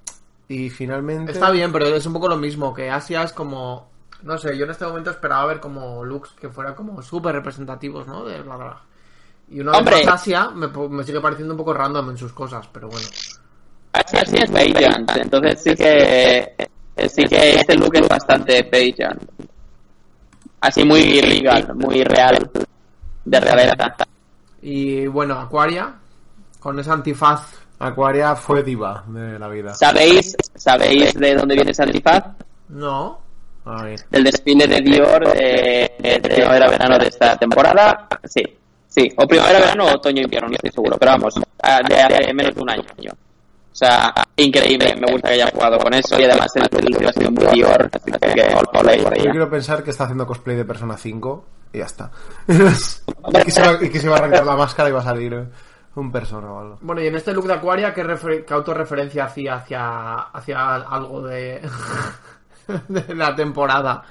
[0.48, 1.32] Y finalmente.
[1.32, 3.88] está bien pero es un poco lo mismo que Asia es como
[4.22, 8.06] no sé yo en este momento esperaba ver como looks que fueran como súper representativos
[8.06, 8.76] no de la drag
[9.48, 9.96] y una Hombre.
[9.96, 12.88] vez más Asia me, po- me sigue pareciendo un poco random en sus cosas pero
[12.88, 13.06] bueno
[13.92, 16.54] Así, así es Beijing, entonces sí que
[17.08, 19.16] sí que este look es bastante Beijing.
[20.60, 22.50] Así muy legal, muy real,
[23.24, 23.94] de realidad.
[24.60, 25.94] y bueno Aquaria
[26.60, 29.72] con esa antifaz Aquaria fue diva de la vida.
[29.74, 32.24] ¿Sabéis, ¿Sabéis de dónde viene ese antifaz?
[32.70, 33.20] No.
[33.66, 34.00] A ver.
[34.10, 38.08] Del desfile de Dior de, de primavera-verano de esta temporada.
[38.24, 38.42] Sí,
[38.96, 39.12] sí.
[39.16, 40.96] O primavera-verano o otoño-invierno, no estoy seguro.
[40.98, 42.82] Pero vamos, de hace menos de un año.
[43.12, 44.96] O sea, increíble.
[44.96, 46.18] Me gusta que haya jugado con eso.
[46.18, 46.62] Y además el
[46.98, 47.90] el ha sido muy Dior.
[47.92, 51.44] Así que all play por Yo quiero pensar que está haciendo cosplay de Persona 5
[51.74, 52.10] y ya está.
[52.48, 55.04] y, que se va, y que se va a arrancar la máscara y va a
[55.04, 55.44] salir eh,
[55.96, 56.78] un persona o algo.
[56.80, 61.20] Bueno, y en este look de Aquaria, ¿qué, refer- qué autorreferencia hacía hacia, hacia algo
[61.22, 61.60] de,
[62.88, 64.02] de la temporada?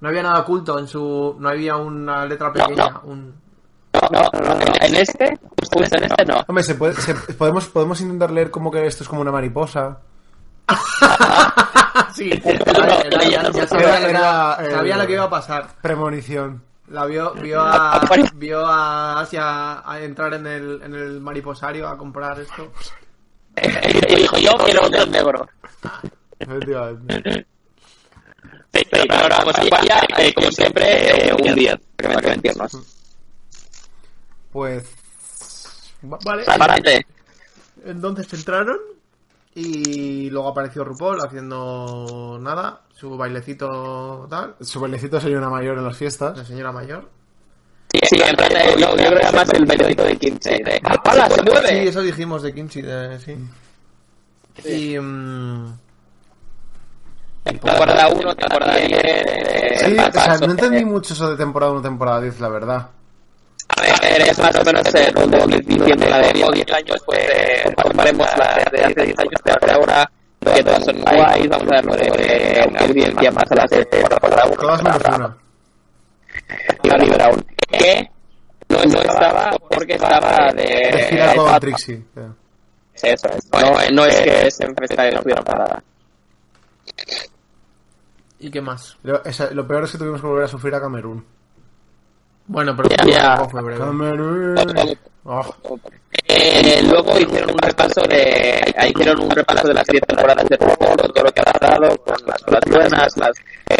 [0.00, 1.36] No había nada oculto en su...
[1.38, 3.34] No había una letra pequeña, un...
[3.92, 4.60] No, no, no.
[4.80, 6.42] En este, justo en este no.
[6.46, 9.98] Hombre, se puede, se- podemos, podemos intentar leer como que esto es como una mariposa.
[12.14, 15.66] sí, sabía, lo que iba- Era, eh, sabía lo que iba a pasar.
[15.82, 16.62] Premonición.
[16.88, 18.00] La vio, vio a,
[18.34, 22.72] vio a Asia a entrar en el, en el mariposario a comprar esto.
[23.56, 25.48] Y dijo, yo quiero otro negro.
[26.38, 27.46] Efectivamente.
[28.72, 32.78] Sí, pero ahora vamos allá, eh, como siempre, eh, un 10, para que mentirnos.
[34.52, 34.84] Pues.
[36.02, 36.44] Vale.
[36.46, 37.06] Adelante.
[37.84, 38.78] Entonces entraron
[39.54, 45.84] y luego apareció RuPaul haciendo nada, su bailecito tal, Su bailecito sería una mayor en
[45.84, 46.36] las fiestas.
[46.36, 47.08] la señora mayor.
[48.08, 50.50] Sí, en plan, eh, yo, yo creo que era más el bailecito de 15.
[50.50, 51.88] De, ¡Hala, se Sí, mueve!
[51.88, 53.36] eso dijimos de Kimchi, de- sí.
[54.64, 54.98] Y...
[54.98, 55.78] mm,
[57.44, 58.90] Temporada 1, temporada 10.
[59.02, 62.88] eh, Sí, o sea, no entendí mucho eso de temporada 1, temporada 10, la verdad.
[63.76, 67.18] A ver, es más o menos el rumbo de diciembre la de 10 años, pues
[67.18, 70.10] eh, comparemos la de hace 10 años de ahora,
[70.54, 74.56] que todas son guays, vamos a darle eh, audiencia más a las de temporada 1.
[74.56, 75.36] Todas menos una.
[76.92, 78.10] Harry Brown, que
[78.68, 80.62] no, no estaba porque estaba de...
[80.62, 82.04] De gira con Trixie.
[82.94, 83.48] Eso es.
[83.52, 85.82] No, no es que se y no tuviera parada.
[88.38, 88.96] ¿Y qué más?
[89.02, 91.24] Lo, esa- lo peor es que tuvimos que volver a sufrir a Camerún.
[92.46, 93.36] Bueno, pero Ya.
[93.78, 94.56] Camerún.
[95.24, 95.54] Oh,
[96.26, 100.56] Eh, luego hicieron un repaso de ahí hicieron un repaso de las 10 temporadas de
[100.58, 100.76] con
[101.12, 103.36] todo lo que ha pasado, con las cosas buenas, las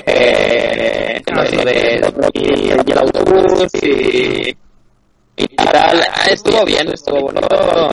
[0.07, 4.57] eh, lo de, y el autobús y,
[5.48, 6.00] y tal.
[6.12, 7.48] Ah, Estuvo bien, estuvo bonito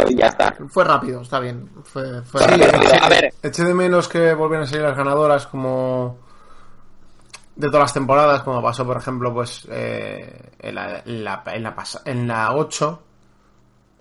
[0.09, 0.53] y ya está.
[0.69, 1.69] Fue rápido, está bien.
[1.83, 2.91] Fue, fue Sí, rápido.
[3.01, 6.19] A ver, Eché de menos que volvieran a salir las ganadoras como
[7.55, 11.63] de todas las temporadas, como pasó por ejemplo pues eh, en, la, en, la, en,
[11.63, 13.01] la pas- en la 8.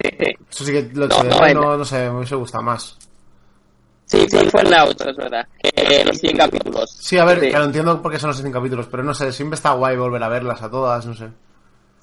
[0.03, 0.35] sí, sí.
[0.51, 2.99] Eso sí que lo eché No, de no, menos, no sé, me hubiese gustado más.
[4.05, 5.47] Sí, sí, fue en la 8, es verdad.
[5.63, 6.91] Eh, los 100 capítulos.
[7.01, 7.51] Sí, a ver, Sí.
[7.51, 10.23] que lo entiendo porque son los 100 capítulos, pero no sé, siempre está guay volver
[10.23, 11.29] a verlas a todas, no sé.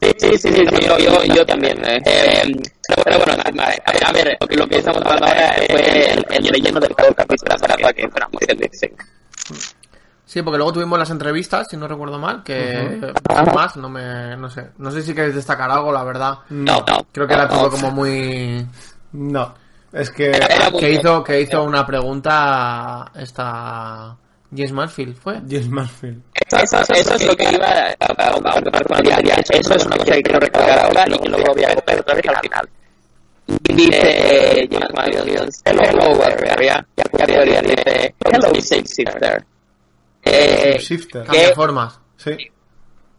[0.01, 1.77] Sí, sí, sí, sí, sí, yo, yo, yo también.
[1.85, 2.01] eh.
[2.05, 2.53] Eh,
[3.03, 6.25] pero bueno, a ver, a ver, lo que, lo que estamos hablando ahora fue el,
[6.29, 9.01] el relleno del cada capítulo para que fuera muy del lip-sync.
[10.25, 13.13] Sí, porque luego tuvimos las entrevistas, si no recuerdo mal, que
[13.53, 16.39] más, no me, no sé, no sé si queréis destacar algo, la verdad.
[16.49, 17.05] No, no.
[17.11, 17.69] Creo que era todo no.
[17.69, 18.65] como muy,
[19.11, 19.53] No,
[19.91, 20.31] es que...
[20.79, 24.17] Que hizo, que hizo una pregunta esta
[24.55, 25.33] James Mansfield, fue.
[25.49, 26.21] James Mansfield.
[26.33, 30.21] Eso, eso es lo que iba a, a, a, a- Eso es una cosa que
[30.21, 32.69] quiero recalcar ahora y que luego voy a coger otra vez al final.
[33.45, 36.85] Dice eh, James Mansfield, hello, area.
[36.95, 39.45] Ya podría dice, hello, safe shifter.
[40.25, 41.23] Eh, Shifter.
[41.25, 41.53] Cambia ¿Qué?
[41.55, 41.99] formas.
[42.17, 42.37] Sí.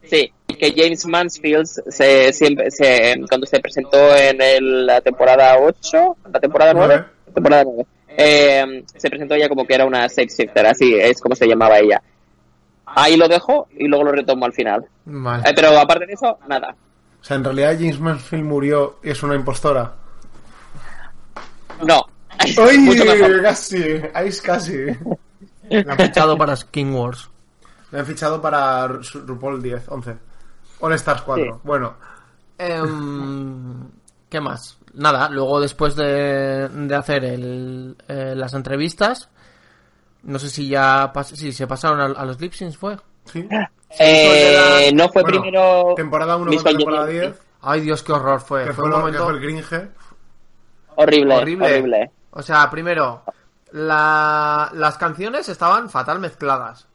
[0.05, 6.17] Sí, que James Mansfield se, siempre, se, cuando se presentó en el- la temporada 8,
[6.33, 7.11] la temporada 9, Nueve.
[7.35, 11.35] temporada 9, eh, se presentó ella como que era una sex shifter, así es como
[11.35, 12.03] se llamaba ella.
[12.87, 14.87] Ahí lo dejo y luego lo retomo al final.
[15.05, 15.49] Vale.
[15.49, 16.75] Eh, pero aparte de eso, nada.
[17.21, 19.93] O sea, en realidad James Mansfield murió y es una impostora.
[21.87, 22.05] No.
[22.59, 22.97] ¡Uy!
[23.43, 24.87] Casi, ahí es casi.
[25.71, 27.31] La han fichado para Skin Wars.
[27.91, 30.15] Me han fichado para Ru- RuPaul 10, 11.
[30.81, 31.45] All Stars 4.
[31.45, 31.51] Sí.
[31.65, 31.95] Bueno,
[32.59, 33.89] Em,
[34.35, 34.77] ¿Qué más?
[34.95, 39.29] Nada, luego después de, de hacer el, eh, las entrevistas,
[40.25, 42.97] no sé si ya pas- si se pasaron a, a los lip syncs fue.
[43.27, 43.49] sí.
[43.97, 45.93] Eh, no fue Bueno, primero.
[45.95, 47.37] Temporada 1 Miss contra temporada Congeniality.
[47.39, 47.47] 10.
[47.63, 48.65] Ay Dios, qué horror fue.
[48.65, 49.89] Que Fue fue, un momento fue el Gringe.
[50.97, 51.67] Horrible, horrible.
[51.69, 52.11] horrible.
[52.33, 53.23] O sea, primero,
[53.71, 56.89] la- las canciones estaban fatal mezcladas.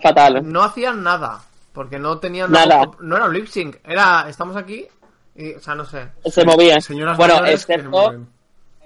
[0.00, 0.42] Fatal.
[0.48, 1.40] No hacían nada,
[1.72, 2.88] porque no tenían Nada.
[3.00, 4.86] No era un lip sync, era estamos aquí
[5.34, 6.08] y, o sea, no sé.
[6.30, 6.80] Se movía.
[6.80, 8.14] Señoras Bueno, excepto.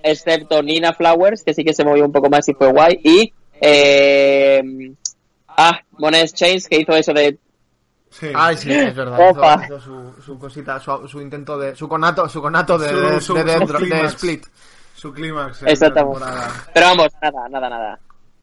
[0.03, 3.33] excepto Nina Flowers, que sí que se movió un poco más y fue guay, y
[3.61, 4.63] eh,
[5.49, 7.39] ah, Monet Chains, que hizo eso de
[8.09, 8.29] Sí.
[8.35, 9.19] Ay, sí, es verdad.
[9.31, 9.65] Opa.
[9.67, 11.75] Hizo, hizo su, su cosita, su, su intento de.
[11.75, 14.47] Su conato, su conato de, Su- de, su- de split.
[14.95, 15.65] Su clímax.
[15.65, 16.21] Exactamente.
[16.73, 17.99] Pero vamos, nada, nada, nada.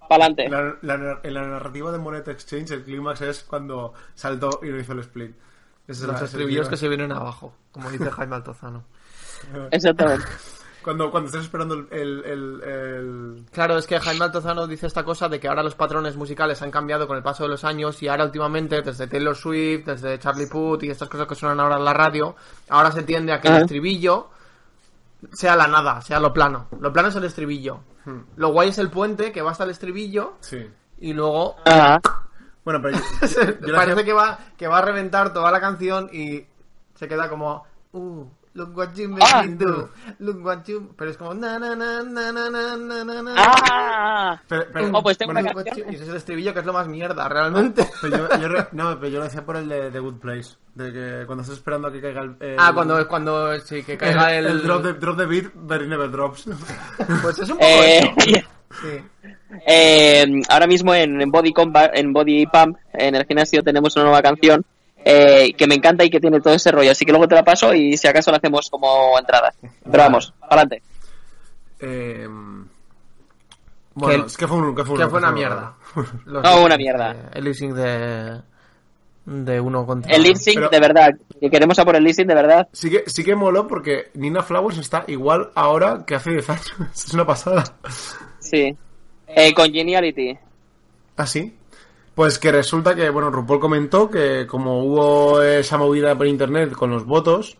[0.08, 0.48] Pa'lante.
[0.50, 4.80] La- la- en la narrativa de Monet Exchange, el clímax es cuando saltó y no
[4.80, 5.32] hizo el split.
[5.88, 8.84] Es Los la- estribillos que se vienen abajo, como dice Jaime Altozano.
[9.72, 10.26] Exactamente.
[10.82, 15.04] Cuando, cuando estás esperando el, el, el- el- Claro, es que Jaime Altozano dice esta
[15.06, 18.02] cosa de que ahora los patrones musicales han cambiado con el paso de los años
[18.04, 21.78] y ahora últimamente, desde Taylor Swift, desde Charlie Puth y estas cosas que suenan ahora
[21.78, 22.36] en la radio,
[22.70, 24.30] ahora se tiende a que el estribillo
[25.32, 26.68] sea la nada, sea lo plano.
[26.82, 27.80] Lo plano es el estribillo.
[28.36, 30.70] Lo guay es el puente que va hasta el estribillo Sí.
[31.00, 32.02] y luego Ajá.
[32.64, 36.10] Bueno, pero yo, yo, yo Parece que va, que va a reventar toda la canción
[36.12, 36.46] y
[36.96, 37.64] se queda como...
[37.92, 39.90] Uh, look what you made ah, me do.
[40.20, 40.94] Look what you...
[40.96, 41.34] Pero es como...
[41.34, 43.22] Na, na, na, na, na, na, na.
[43.22, 43.34] na.
[43.38, 45.92] Ah, pero, pero, oh, pues tengo bueno, una canción.
[45.92, 47.86] Y eso es el estribillo que es lo más mierda, realmente.
[48.02, 50.56] Pero yo, yo, no, pero yo lo decía por el de The Good Place.
[50.76, 52.56] De que cuando estás esperando a que caiga el, el...
[52.58, 54.46] Ah, cuando, cuando sí, que caiga el...
[54.46, 56.48] el, el drop, de, drop de beat, but never drops.
[57.22, 58.14] Pues es un poco eh...
[58.18, 58.48] eso
[58.82, 59.04] sí
[59.68, 64.06] eh, ahora mismo en, en Body Combat, en Body Pump, en el gimnasio tenemos una
[64.06, 64.66] nueva canción
[65.06, 66.92] eh, que me encanta y que tiene todo ese rollo.
[66.92, 69.54] Así que luego te la paso y si acaso la hacemos como entrada.
[69.84, 70.82] Pero vamos, adelante.
[71.82, 72.28] Eh,
[73.96, 75.74] bueno, Que- es que fue, un, que fue, un- que fue una un- mierda
[76.26, 77.16] Los No, una mierda.
[77.34, 78.42] el sync de
[79.26, 81.10] de uno contra El sync, Pero- de verdad.
[81.40, 82.68] Que queremos a por el sync, de verdad.
[82.74, 86.74] Sí que, sí que moló porque Nina Flowers está igual ahora que hace 10 años.
[86.94, 87.64] Es una pasada.
[88.54, 88.78] Sí.
[89.28, 90.38] Eh, con Geniality.
[91.18, 91.58] ¿Ah, sí?
[92.14, 96.92] Pues que resulta que, bueno, RuPaul comentó que como hubo esa movida por internet con
[96.92, 97.58] los votos,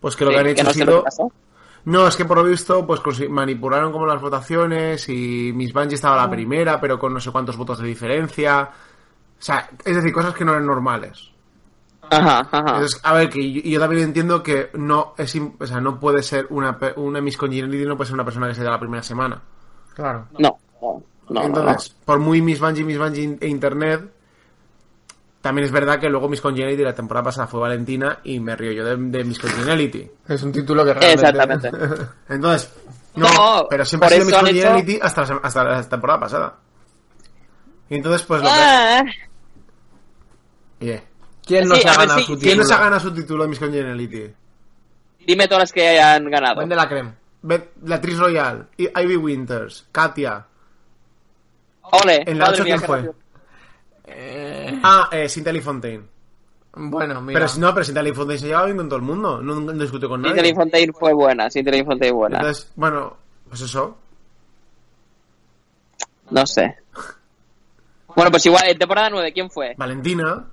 [0.00, 1.04] pues que lo Sí, que han hecho ha sido...
[1.84, 6.16] No, es que por lo visto, pues manipularon como las votaciones y Miss Bungie estaba
[6.16, 6.20] Mm.
[6.24, 8.70] la primera, pero con no sé cuántos votos de diferencia.
[9.40, 11.30] O sea, es decir, cosas que no eran normales.
[12.10, 12.58] Ajá, ajá.
[12.58, 16.22] Entonces, a ver, que yo, yo también entiendo que no es, o sea, no puede
[16.22, 19.02] ser una, una Miss Congeniality, no puede ser una persona que se da la primera
[19.02, 19.42] semana.
[19.98, 21.42] Claro No, no, no.
[21.44, 24.10] Entonces, por muy Miss Bungie, Miss Bungie e Internet,
[25.42, 28.72] también es verdad que luego Miss Congeniality la temporada pasada fue Valentina y me río
[28.72, 30.10] yo de, de Miss Congeniality.
[30.28, 31.70] es un título que realmente Exactamente.
[32.30, 32.72] Entonces,
[33.14, 36.20] no, No, pero siempre ha por sido Miss hecho- Congeniality hasta, la, hasta la temporada
[36.20, 36.56] pasada.
[37.90, 38.54] Y entonces, pues lo que...
[38.54, 39.04] Ah,
[40.80, 41.02] Yeah.
[41.44, 42.40] quién no Sí, se a ha ganado su sí.
[42.42, 44.34] ¿Quién no se ha título ganado su título de Miss Congeniality?
[45.26, 46.60] dime todas las que hayan ganado.
[46.60, 50.44] Vende la crema Bet- Beatriz Royal, Ivy Winters, Katia.
[51.82, 53.12] Ole, ¿En la madre ocho mía, quién qué fue?
[54.04, 56.02] Eh, Ah, eh, Cynthia Lee Fontaine.
[56.74, 59.04] bueno mira Pero si no, pero Cynthia Lee Fontaine se llevaba bien con todo el
[59.04, 59.40] mundo.
[59.42, 60.34] No, no discutió con nadie.
[60.36, 62.38] Cindy Fontaine fue buena, Cindy Fontaine buena.
[62.38, 63.16] Entonces, bueno,
[63.48, 63.96] pues eso.
[66.30, 66.76] No sé.
[68.14, 69.74] Bueno, pues igual, en temporada 9, ¿quién fue?
[69.78, 70.44] Valentina.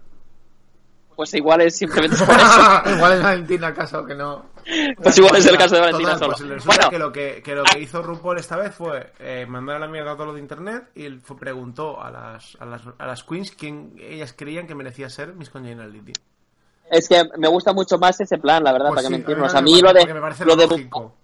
[1.16, 2.96] Pues igual es simplemente por eso.
[2.96, 4.46] igual es Valentina acaso que no
[5.02, 6.50] Pues igual es el caso de Valentina Total, solo.
[6.56, 9.76] pues Bueno, que lo que, que lo que hizo RuPaul esta vez fue eh, mandar
[9.76, 12.82] a la mierda todo lo de internet y él fue- preguntó a las, a las,
[12.98, 16.14] a las queens quién ellas creían que merecía ser Miss Congeniality.
[16.90, 19.54] es que me gusta mucho más ese plan, la verdad, Pues para sí, que mentirnos.
[19.54, 20.06] me A mí lo de.
[20.46, 21.16] Lo de lógico.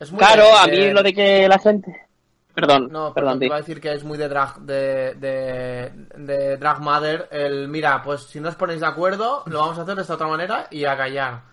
[0.00, 2.06] es muy claro, de- a mí lo de que la gente.
[2.54, 6.56] Perdón, No, perdón, te iba a decir que es muy de drag de, de, de
[6.58, 9.94] drag mother el mira, pues si no os ponéis de acuerdo, lo vamos a hacer
[9.96, 11.51] de esta otra manera y a callar.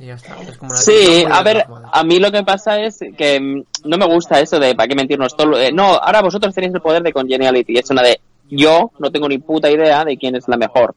[0.00, 0.40] Y ya está.
[0.40, 3.98] Es como una Sí, a ver, a mí lo que pasa es que mm, no
[3.98, 5.58] me gusta eso de para qué mentirnos todo.
[5.58, 7.78] eh, no, ahora vosotros tenéis el poder de congeniality.
[7.78, 10.94] Es una de yo no tengo ni puta idea de quién es la mejor.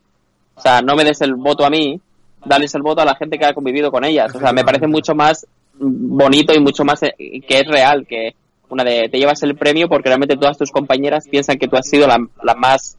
[0.55, 1.99] O sea, no me des el voto a mí,
[2.45, 4.33] dales el voto a la gente que ha convivido con ellas.
[4.33, 5.45] O sea, me parece mucho más
[5.77, 7.13] bonito y mucho más eh,
[7.47, 8.35] que es real que
[8.69, 11.87] una de te llevas el premio porque realmente todas tus compañeras piensan que tú has
[11.87, 12.97] sido la, la más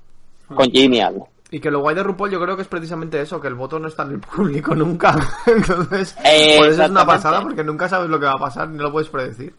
[0.55, 1.23] congenial.
[1.51, 3.79] Y que lo guay de RuPaul yo creo que es precisamente eso, que el voto
[3.79, 5.17] no está en el público nunca.
[5.47, 8.69] Entonces, Eh, por eso es una pasada, porque nunca sabes lo que va a pasar,
[8.69, 9.55] ni lo puedes predecir.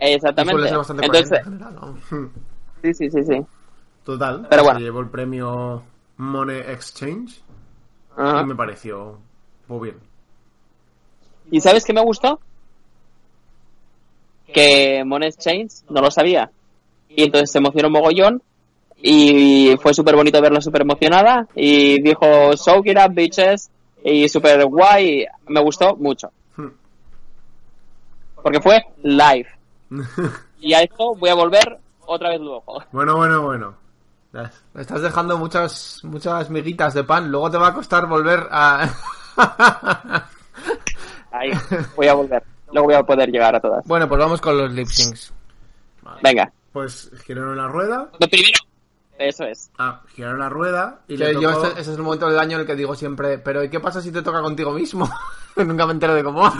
[0.00, 0.52] Y Exactamente.
[0.52, 2.30] suele ser bastante Entonces, coherente en general, ¿no?
[2.82, 3.46] sí, sí, sí, sí.
[4.04, 4.46] Total.
[4.48, 4.80] Pero se bueno.
[4.80, 5.82] llevó el premio
[6.16, 7.42] Money Exchange
[8.16, 8.42] Ajá.
[8.42, 9.18] y me pareció
[9.68, 9.96] muy bien.
[11.50, 12.40] ¿Y sabes qué me gustó?
[14.52, 16.50] Que Monet Chains no lo sabía.
[17.08, 18.42] Y entonces se emocionó mogollón.
[19.02, 21.46] Y fue súper bonito verla súper emocionada.
[21.54, 23.70] Y dijo, soak it up, bitches.
[24.04, 25.26] Y súper guay.
[25.48, 26.30] Me gustó mucho.
[26.56, 26.70] Hmm.
[28.42, 29.48] Porque fue live.
[30.58, 32.82] Y a esto voy a volver otra vez luego.
[32.90, 33.74] bueno, bueno, bueno.
[34.74, 38.92] Estás dejando muchas muchas miguitas de pan, luego te va a costar volver a...
[41.30, 41.50] Ahí,
[41.94, 42.42] voy a volver.
[42.72, 43.86] Luego voy a poder llegar a todas.
[43.86, 45.32] bueno, pues vamos con los lip syncs.
[46.22, 46.50] Venga.
[46.72, 48.10] Pues giraron la rueda.
[48.18, 48.58] Lo primero.
[49.18, 49.70] Eso es.
[49.78, 51.66] Ah, giraron la rueda y Que le yo tocó...
[51.66, 53.80] este, ese es el momento del año en el que digo siempre, pero ¿y qué
[53.80, 55.08] pasa si te toca contigo mismo?
[55.56, 56.50] Nunca me entero de cómo.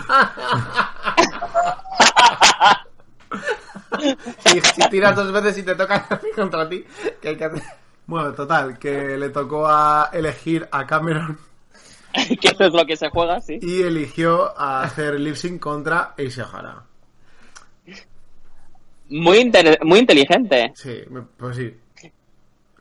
[4.46, 6.84] si, si tiras dos veces y te tocan contra ti,
[7.20, 7.62] ¿qué hay que hacer?
[8.06, 11.38] Bueno, total, que le tocó a elegir a Cameron
[12.40, 13.58] que eso es lo que se juega, sí.
[13.60, 16.82] y eligió a hacer lip sync contra Ace O'Hara.
[19.08, 20.72] Muy, muy inteligente.
[20.74, 21.04] Sí,
[21.36, 21.74] pues sí.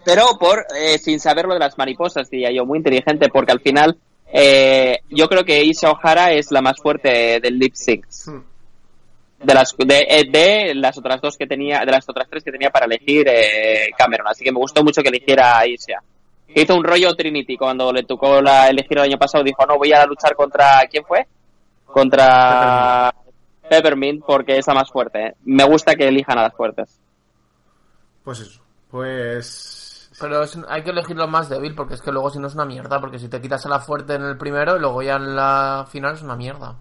[0.05, 3.59] Pero por eh, sin saber lo de las mariposas, diría yo, muy inteligente, porque al
[3.59, 3.97] final
[4.31, 8.05] eh, yo creo que Isha O'Hara es la más fuerte del lip sync.
[8.25, 8.43] Hmm.
[9.43, 12.51] De las, de, eh, de las otras dos que tenía, de las otras tres que
[12.51, 14.27] tenía para elegir eh, Cameron.
[14.27, 16.01] Así que me gustó mucho que eligiera a Isha.
[16.47, 19.43] Hizo un rollo Trinity cuando le tocó la elegir el año pasado.
[19.43, 21.27] Dijo, no, voy a luchar contra, ¿quién fue?
[21.85, 23.13] Contra
[23.69, 25.27] Peppermint, porque es la más fuerte.
[25.27, 25.33] ¿eh?
[25.43, 26.99] Me gusta que elijan a las fuertes.
[28.23, 28.61] Pues eso.
[28.89, 29.84] Pues.
[30.19, 32.55] Pero es- hay que elegir lo más débil porque es que luego si no es
[32.55, 32.99] una mierda.
[32.99, 35.85] Porque si te quitas a la fuerte en el primero y luego ya en la
[35.89, 36.75] final es una mierda.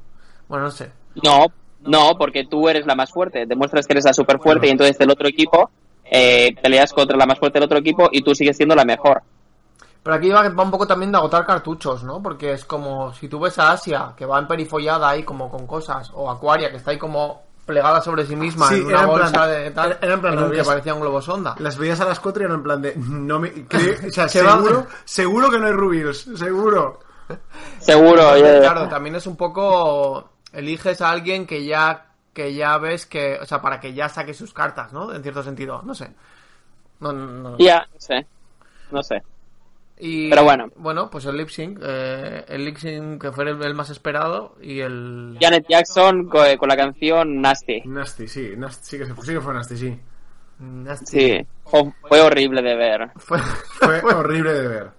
[0.48, 0.92] Bueno, no sé.
[1.22, 1.46] No,
[1.80, 3.46] no, porque tú eres la más fuerte.
[3.46, 4.68] Demuestras que eres la super fuerte Bueno.
[4.68, 5.70] y entonces el otro equipo
[6.04, 9.22] eh, peleas contra la más fuerte del otro equipo y tú sigues siendo la mejor.
[10.02, 12.22] Pero aquí va, va un poco también de agotar cartuchos, ¿no?
[12.22, 16.10] Porque es como si tú ves a Asia, que va emperifollada ahí como con cosas,
[16.14, 19.06] o Aquaria, que está ahí como plegada sobre sí misma Sí, en una era en
[19.08, 21.54] bolsa plan- de tal, era- era en plan, un- que parecía un globo sonda.
[21.58, 22.94] Las veías a las cuatro y eran en plan de.
[22.96, 23.52] No me.
[23.66, 26.28] cre- o sea, Se va- seguro, seguro que no hay rubios.
[26.36, 27.00] Seguro.
[27.80, 33.06] Seguro, ya- Claro, también es un poco eliges a alguien que ya que ya ves
[33.06, 35.12] que, o sea, para que ya saque sus cartas, ¿no?
[35.14, 36.12] En cierto sentido, no sé.
[37.00, 37.58] No, no, no.
[37.58, 38.26] ya, no sé.
[38.90, 39.22] No sé.
[39.98, 40.66] Y, Pero bueno.
[40.76, 44.56] Bueno, pues el lip sync, eh, el lip sync que fue el, el más esperado
[44.60, 45.38] y el...
[45.40, 47.82] Janet Jackson co- con, la canción Nasty.
[47.84, 48.50] Nasty, sí.
[48.56, 49.98] Nasty, sí, que, se- sí que fue Nasty, sí.
[50.58, 51.06] Nasty.
[51.06, 53.10] Sí, fue, fue horrible de ver.
[53.16, 53.38] Fue,
[53.80, 54.90] Fue horrible de ver.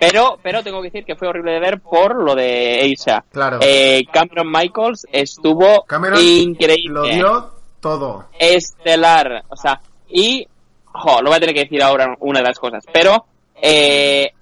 [0.00, 3.24] Pero, pero tengo que decir que fue horrible de ver por lo de Aisha.
[3.30, 3.58] Claro.
[3.62, 6.92] Eh, Cameron Michaels estuvo Cameron increíble.
[6.92, 8.26] Lo dio todo.
[8.38, 9.44] estelar.
[9.48, 10.46] O sea, y.
[10.86, 12.84] Jo, lo voy a tener que decir ahora una de las cosas.
[12.92, 13.26] Pero.
[13.62, 14.32] Eh,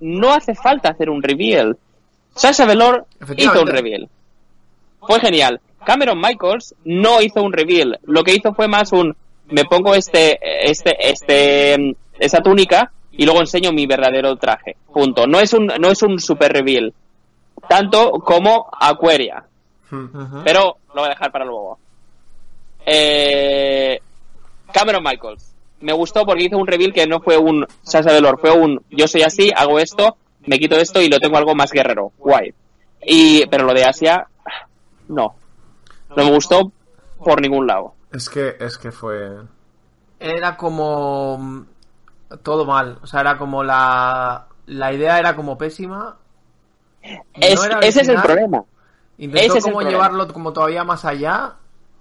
[0.00, 1.78] no hace falta hacer un reveal.
[2.34, 4.08] Sasha Velour hizo un reveal.
[5.00, 5.60] Fue genial.
[5.84, 7.98] Cameron Michaels no hizo un reveal.
[8.04, 9.16] Lo que hizo fue más un.
[9.48, 10.38] Me pongo este.
[10.70, 10.94] Este.
[10.98, 11.96] Este.
[12.18, 12.92] Esa túnica.
[13.12, 14.76] Y luego enseño mi verdadero traje.
[14.92, 15.26] Punto.
[15.26, 16.92] No es un, no es un super reveal.
[17.68, 19.44] Tanto como Aquaria.
[19.90, 20.42] Hmm.
[20.44, 21.78] Pero lo voy a dejar para luego.
[22.84, 24.00] Eh,
[24.72, 25.53] Cameron Michaels.
[25.84, 29.06] Me gustó porque hizo un reveal que no fue un Sasha Velour, fue un yo
[29.06, 30.16] soy así, hago esto,
[30.46, 32.12] me quito esto y lo tengo algo más guerrero.
[32.18, 32.54] Guay.
[33.06, 34.26] Y, pero lo de Asia,
[35.08, 35.34] no.
[36.16, 36.72] No me gustó
[37.18, 37.94] por ningún lado.
[38.12, 39.30] Es que, es que fue.
[40.20, 41.36] Era como...
[41.38, 41.66] mm,
[42.42, 44.46] Todo mal, o sea, era como la...
[44.66, 46.16] La idea era como pésima.
[47.34, 48.64] Es- No era ese es el problema.
[49.18, 49.90] Intentó Ese es el como problema.
[49.90, 51.56] llevarlo como todavía más allá.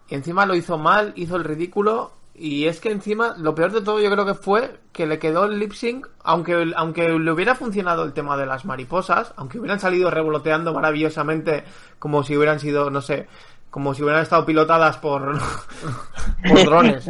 [0.08, 2.12] Y encima lo hizo mal, hizo el ridículo.
[2.36, 5.46] Y es que encima, lo peor de todo yo creo que fue que le quedó
[5.46, 9.80] el lip sync, aunque, aunque le hubiera funcionado el tema de las mariposas, aunque hubieran
[9.80, 11.63] salido revoloteando maravillosamente
[12.00, 13.28] como si hubieran sido, no sé,
[13.69, 15.38] como si hubieran estado pilotadas por,
[16.48, 17.06] por drones.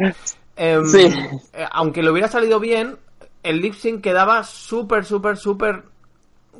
[0.56, 1.06] Em, Sí.
[1.54, 2.98] eh, aunque le hubiera salido bien,
[3.42, 5.84] el lip sync quedaba súper, súper, súper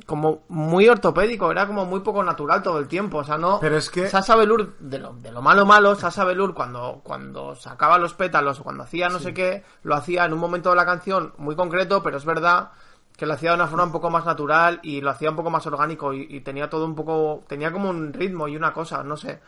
[0.06, 3.58] como muy ortopédico, era como muy poco natural todo el tiempo, o sea, no...
[3.60, 7.54] Pero es que- Sasha Velour, de lo, de lo malo malo, Sasha Velour cuando, cuando
[7.54, 10.76] sacaba los pétalos o cuando hacía no sé qué, lo hacía en un momento de
[10.76, 12.70] la canción muy concreto, pero es verdad
[13.16, 15.50] que lo hacía de una forma un poco más natural y lo hacía un poco
[15.50, 17.44] más orgánico y, y tenía todo un poco...
[17.46, 19.40] tenía como un ritmo y una cosa, no sé.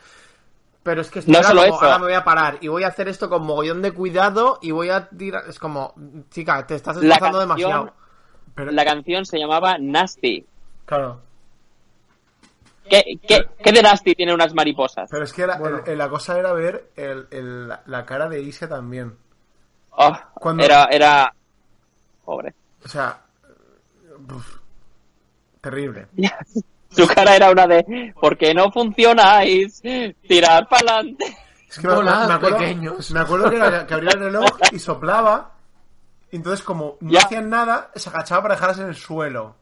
[0.84, 1.84] Pero es que esto No era solo como, eso.
[1.84, 4.70] ahora me voy a parar y voy a hacer esto con mogollón de cuidado y
[4.70, 5.42] voy a tirar...
[5.48, 5.94] Es como,
[6.30, 7.92] chica, te estás esforzando demasiado.
[8.56, 10.44] Pero, La canción se llamaba Nasty.
[10.84, 11.20] Claro.
[12.88, 15.08] ¿Qué, qué, qué de Nasty tiene unas mariposas?
[15.10, 15.78] pero es que era- Bueno.
[15.84, 19.16] el- el- la cosa era ver el, el- la, cara de Isha también.
[19.90, 21.32] Oh, Cuando- Era, era...
[22.24, 22.54] Pobre.
[22.84, 23.20] O sea.
[24.34, 24.58] uf,
[25.60, 26.06] terrible.
[26.90, 29.80] Su cara era una de ¿Por qué no funcionáis?
[30.26, 31.36] Tirar para adelante.
[31.68, 33.10] Es que me, Volad, me acuerdo, pequeños.
[33.10, 35.55] me acuerdo que, era que abría el reloj y soplaba.
[36.36, 37.20] Y entonces, como no Ya.
[37.20, 39.56] hacían nada, se agachaba para dejarlas en el suelo.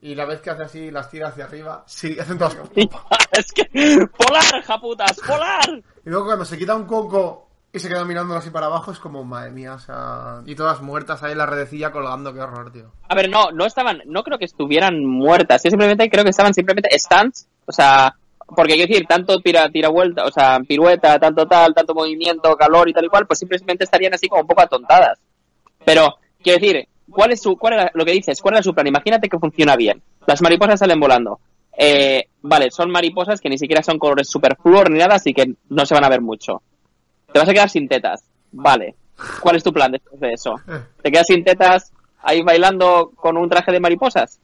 [0.00, 1.84] Y la vez que hace así, las tira hacia arriba.
[1.86, 2.56] Sí, hacen todas.
[3.30, 5.70] es que polar, japutas, polar.
[6.04, 8.98] Y luego cuando se quita un coco y se queda mirándolo así para abajo, es
[8.98, 10.40] como, madre mía, o sea.
[10.44, 12.90] Y todas muertas ahí en la redecilla colgando, qué horror, tío.
[13.08, 15.62] A ver, no, no estaban, no creo que estuvieran muertas.
[15.62, 18.12] Yo simplemente creo que estaban simplemente stands, o sea,
[18.56, 22.88] porque quiero decir, tanto tira, tira vuelta, o sea, pirueta, tanto tal, tanto movimiento, calor
[22.88, 25.20] y tal y cual, pues simplemente estarían así como un poco atontadas.
[25.84, 28.40] Pero, quiero decir, ¿cuál es su, cuál era lo que dices?
[28.40, 28.86] ¿Cuál era su plan?
[28.86, 30.02] Imagínate que funciona bien.
[30.26, 31.40] Las mariposas salen volando.
[31.76, 35.54] Eh, vale, son mariposas que ni siquiera son colores super flúor ni nada, así que
[35.70, 36.62] no se van a ver mucho.
[37.32, 38.22] te vas a quedar sin tetas.
[38.52, 38.94] Vale.
[39.40, 40.54] ¿Cuál es tu plan después de eso?
[41.02, 44.38] ¿Te quedas sin tetas ahí bailando con un traje de mariposas?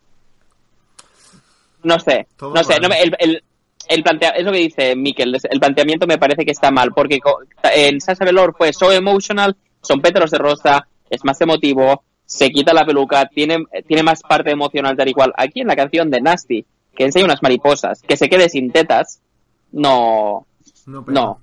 [1.83, 3.43] No sé, Todo no sé, no el, el,
[3.89, 7.21] el plantea- es lo que dice Mikel, el planteamiento me parece que está mal, porque
[7.75, 12.73] en Sasha Velour fue so emotional, son pétalos de rosa, es más emotivo, se quita
[12.75, 15.33] la peluca, tiene, tiene más parte emocional tal y cual.
[15.37, 19.21] Aquí en la canción de Nasty, que enseña unas mariposas, que se quede sin tetas,
[19.73, 20.47] no,
[20.87, 21.21] No, pega.
[21.21, 21.39] no,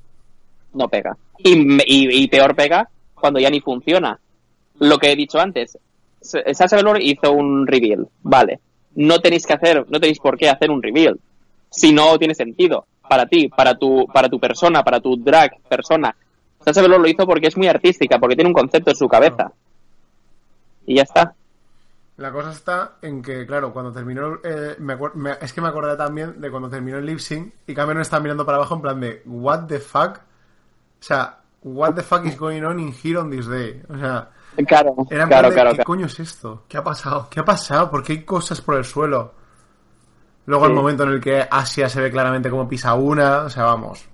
[0.74, 1.18] no pega.
[1.40, 1.54] Y,
[1.86, 4.20] y, y peor pega cuando ya ni funciona.
[4.80, 5.78] Lo que he dicho antes,
[6.22, 8.60] Sasha Velour hizo un reveal, vale.
[8.96, 11.20] No tenéis que hacer, no tenéis por qué hacer un reveal.
[11.70, 16.16] Si no tiene sentido para ti, para tu, para tu persona, para tu drag persona.
[16.66, 19.52] Sasha Velour lo hizo porque es muy artística, porque tiene un concepto en su cabeza.
[20.88, 21.34] Y ya está.
[22.18, 24.40] La cosa está en que, claro, cuando terminó.
[24.44, 27.74] eh, me me- es que me acordé también de cuando terminó el lip sync y
[27.74, 30.18] Cameron está mirando para abajo en plan de, ¿What the fuck?
[30.18, 33.82] O sea, ¿What the fuck is going on in here on this day?
[33.90, 34.30] O sea,
[34.68, 35.84] Claro, era claro, de, claro, ¿qué claro.
[35.88, 36.64] coño es esto?
[36.70, 37.28] ¿Qué ha pasado?
[37.30, 37.92] ¿Qué ha pasado?
[37.92, 39.34] ¿Por qué hay cosas por el suelo?
[40.46, 43.66] Luego el momento en el que Asia se ve claramente como pisa una, o sea,
[43.66, 44.06] vamos.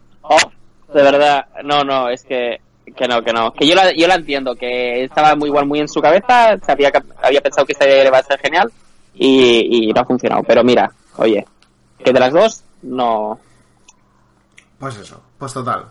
[0.93, 2.59] De verdad, no, no, es que,
[2.95, 3.53] que no, que no.
[3.53, 6.91] Que yo la, yo la entiendo, que estaba muy igual muy en su cabeza, sabía
[7.21, 8.71] había pensado que este iba a ser genial
[9.13, 10.43] y, y no ha funcionado.
[10.43, 11.45] Pero mira, oye,
[12.03, 13.39] que de las dos, no.
[14.79, 15.85] Pues eso, pues total.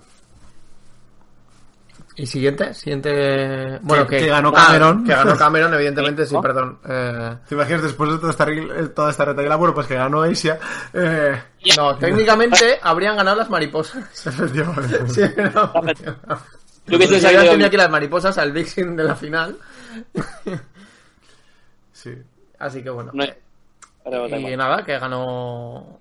[2.20, 2.74] ¿Y siguiente?
[2.74, 3.78] Siguiente...
[3.80, 5.04] Bueno, Que- que, que ganó Ah, Cameron.
[5.04, 6.42] que ganó Cameron, evidentemente, sí, ¿No?
[6.42, 6.78] perdón.
[6.86, 9.56] Eh, ¿Te imaginas después de toda esta, regla- toda esta retaila?
[9.56, 10.58] Bueno, pues que ganó Asia.
[10.92, 11.42] Eh,
[11.78, 14.04] no, técnicamente habrían ganado las mariposas.
[14.26, 14.98] efectivamente.
[15.08, 15.22] Sí,
[15.54, 15.72] no.
[16.86, 19.56] Yo hubieran tenido aquí las mariposas al Dixon de la final.
[21.92, 22.14] Sí.
[22.58, 23.12] Así que bueno.
[23.14, 23.24] no
[24.36, 25.98] y nada, que ganó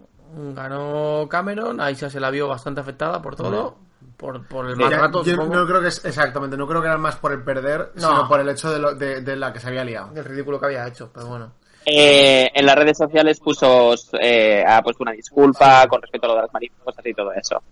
[0.53, 3.77] ganó Cameron, Aisha se la vio bastante afectada por todo,
[4.19, 6.87] por, por el mal rato, yo supongo, no creo que es exactamente, no creo que
[6.87, 8.07] era más por el perder, No.
[8.09, 10.09] sino por el hecho de, lo- de, de la que se había liado.
[10.09, 11.51] del ridículo que había hecho, pero bueno.
[11.85, 16.35] Eh, en las redes sociales puso, eh, ha puesto una disculpa con respecto a lo
[16.35, 17.63] de las mariposas y todo eso.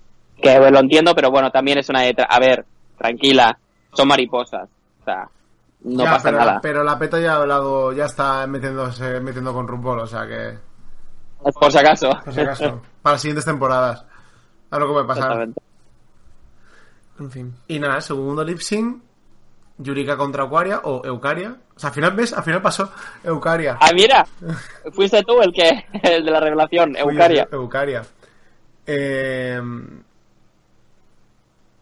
[0.42, 2.16] Que bueno, lo entiendo, pero bueno, también es una de...
[2.28, 2.66] A ver,
[2.98, 3.58] tranquila,
[3.94, 4.70] son mariposas.
[5.02, 5.28] O sea,
[5.82, 6.60] no Ya, pasa pero, nada.
[6.62, 10.58] Pero la peta ya ha hablado, ya está metiéndose, metiendo con RuPaul, o sea que,
[11.60, 12.10] Por si acaso.
[12.24, 14.06] por si acaso, para las siguientes temporadas.
[14.72, 15.48] A lo que puede pasar.
[17.20, 17.56] En fin.
[17.68, 19.02] Y nada, segundo lip sync,
[19.78, 21.56] Yurika contra Aquaria o Eucaria.
[21.76, 22.92] O sea, al final ves, al final pasó
[23.24, 23.78] Eucaria.
[23.80, 24.26] Ah, mira,
[24.92, 27.48] fuiste tú el que, el de la revelación, Eucaria.
[27.52, 28.04] yo, Eucaria.
[28.86, 29.62] Eh,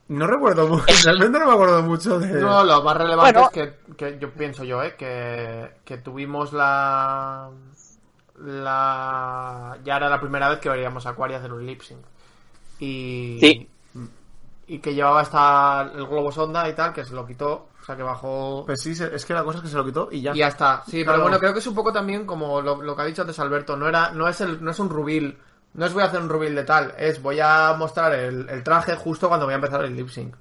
[0.08, 2.40] no recuerdo mucho, realmente no me acuerdo mucho de...
[2.40, 3.50] No, lo más relevante Bueno.
[3.52, 4.96] es que, que yo pienso yo, ¿eh?
[4.96, 7.50] Que, que tuvimos la...
[8.40, 9.78] la...
[9.84, 12.06] Ya era la primera vez que veríamos a Aquaria hacer un lip sync.
[12.80, 13.38] Y...
[13.40, 13.70] Sí.
[14.68, 17.68] Y que llevaba hasta el globo sonda y tal, que se lo quitó.
[17.82, 18.64] O sea, que bajó...
[18.66, 20.34] Pues sí, es que la cosa es que se lo quitó y ya.
[20.34, 20.82] Y ya está.
[20.88, 21.18] Sí, Claro.
[21.18, 23.38] pero bueno, creo que es un poco también como lo, lo que ha dicho antes
[23.40, 23.78] Alberto.
[23.78, 25.38] No era, no es el, no es un rubil.
[25.76, 26.96] No es voy a hacer un rubil de tal.
[26.98, 30.34] Es voy a mostrar el, el traje justo cuando voy a empezar el lip sync.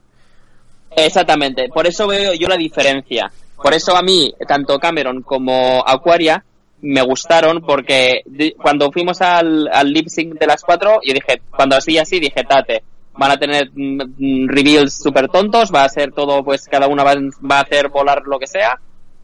[0.97, 3.31] Exactamente, por eso veo yo la diferencia.
[3.57, 6.45] Por eso a mí, tanto Cameron como Aquaria
[6.83, 8.23] me gustaron porque
[8.61, 12.45] cuando fuimos al, al lip sync de las cuatro, yo dije, cuando así así, dije,
[12.45, 12.85] tate,
[13.17, 17.05] van a tener mm, mm, reveals súper tontos, va a ser todo, pues cada una
[17.05, 18.79] va, va a hacer volar lo que sea.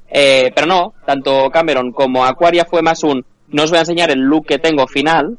[0.09, 4.11] Eh, pero no, tanto Cameron como Aquaria fue más un, no os voy a enseñar
[4.11, 5.39] el look que tengo final,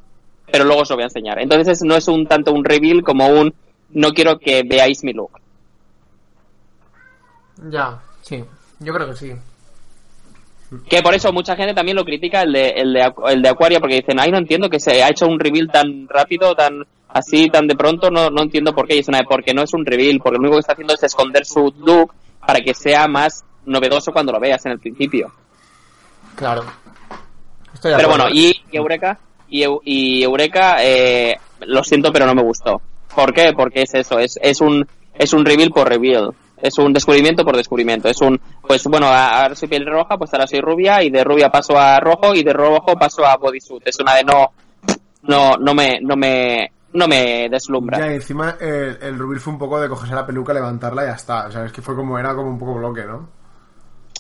[0.52, 1.40] pero luego os lo voy a enseñar.
[1.40, 3.54] Entonces no es un tanto un reveal como un,
[3.90, 5.32] no quiero que veáis mi look.
[7.70, 8.44] Ya, sí.
[8.80, 9.34] Yo creo que sí.
[10.90, 13.80] Que por eso mucha gente también lo critica el de, el de, el de Aquaria,
[13.80, 17.50] porque dicen, ay, no entiendo que se ha hecho un reveal tan rápido, tan así,
[17.50, 18.96] tan de pronto, no, no entiendo por qué.
[18.96, 20.94] Y es una de, porque no es un reveal, porque lo único que está haciendo
[20.94, 22.14] es esconder su look
[22.46, 25.32] para que sea más novedoso cuando lo veas en el principio.
[26.36, 26.64] Claro.
[27.74, 32.44] Estoy Pero bueno, y, y Eureka, y, y Eureka, eh, lo siento, pero no me
[32.44, 32.82] gustó.
[33.16, 33.54] ¿Por qué?
[33.54, 36.32] Porque es eso, es, es un, es un reveal por reveal.
[36.62, 38.08] Es un descubrimiento por descubrimiento.
[38.08, 41.50] Es un, pues bueno, ahora soy piel roja, pues ahora soy rubia, y de rubia
[41.50, 43.88] paso a rojo, y de rojo paso a bodysuit.
[43.88, 44.52] Es una de no,
[45.24, 48.00] no, no me, no me, no me deslumbra.
[48.00, 51.08] Ya, y encima el, el Rubir fue un poco de cogerse la peluca, levantarla y
[51.08, 51.48] ya está.
[51.48, 53.30] O sea, es que fue como, era como un poco bloque, ¿no?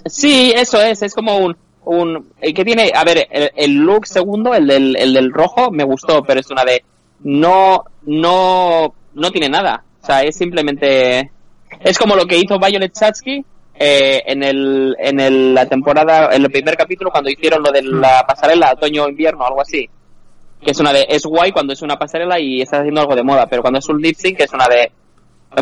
[0.05, 1.55] Sí, eso es, es como un,
[1.85, 5.83] un, que tiene, a ver, el, el look segundo, el del, el del rojo, me
[5.83, 6.83] gustó, pero es una de,
[7.23, 9.83] no, no, no tiene nada.
[10.01, 11.31] O sea, es simplemente,
[11.79, 13.45] es como lo que hizo Violet Chachki,
[13.75, 17.81] eh, en el, en el, la temporada, en el primer capítulo cuando hicieron lo de
[17.83, 19.89] la pasarela otoño-invierno, algo así.
[20.63, 23.23] Que es una de, es guay cuando es una pasarela y estás haciendo algo de
[23.23, 24.91] moda, pero cuando es un lip sync es una de,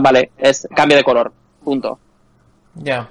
[0.02, 1.32] vale, es cambio de color,
[1.64, 2.00] punto.
[2.76, 3.10] Ya.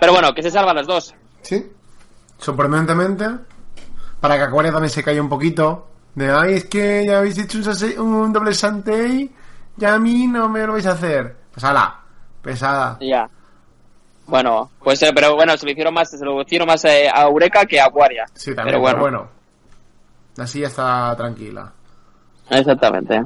[0.00, 1.14] Pero bueno, que se salvan las dos.
[1.42, 1.70] Sí.
[2.38, 3.26] Sorprendentemente.
[4.20, 5.88] Para que Aquaria también se caiga un poquito.
[6.14, 7.58] De, ay, es que ya habéis hecho
[7.98, 9.30] un, un doble Santei.
[9.76, 11.36] Ya a mí no me lo vais a hacer.
[11.52, 12.00] Pues ala,
[12.42, 12.98] pesada.
[13.00, 13.28] Ya.
[14.26, 17.22] Bueno, pues eh, pero bueno, se lo hicieron más, se lo hicieron más eh, a
[17.22, 18.24] Eureka que a Aquaria.
[18.34, 19.28] Sí, también, Pero bueno, bueno.
[20.38, 21.72] Así ya está tranquila.
[22.50, 23.22] exactamente.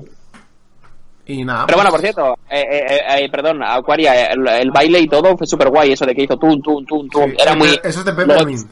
[1.27, 1.67] Y nada.
[1.67, 5.37] Pero bueno, pues, por cierto, eh, eh, eh, perdón, Aquaria, el, el baile y todo
[5.37, 7.31] fue súper guay, eso de que hizo tum, tum, tum, tum.
[7.31, 7.69] sí, Era muy...
[7.69, 8.69] de- Eso es de Peppermint.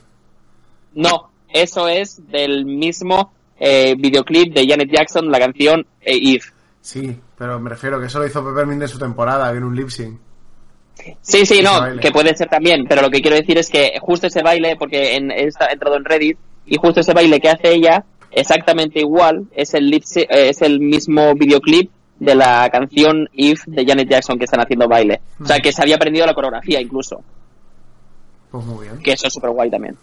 [0.95, 6.43] No, eso es del mismo eh, videoclip de Janet Jackson, la canción eh, Eve.
[6.81, 9.89] Sí, pero me refiero que eso lo hizo Peppermint en su temporada, en un lip
[9.91, 10.19] sync.
[11.23, 12.01] Sí, sí, no, baile.
[12.01, 15.17] que puede ser también, pero lo que quiero decir es que justo ese baile, porque
[15.17, 19.75] en, he entrado en Reddit, y justo ese baile que hace ella, exactamente igual, es
[19.75, 24.45] el, lip eh, es el mismo videoclip de la canción Eve de Janet Jackson que
[24.45, 25.21] están haciendo baile.
[25.41, 27.23] O sea, que se había aprendido la coreografía incluso,
[28.51, 28.99] Pues muy bien.
[29.03, 29.97] que eso es súper guay también.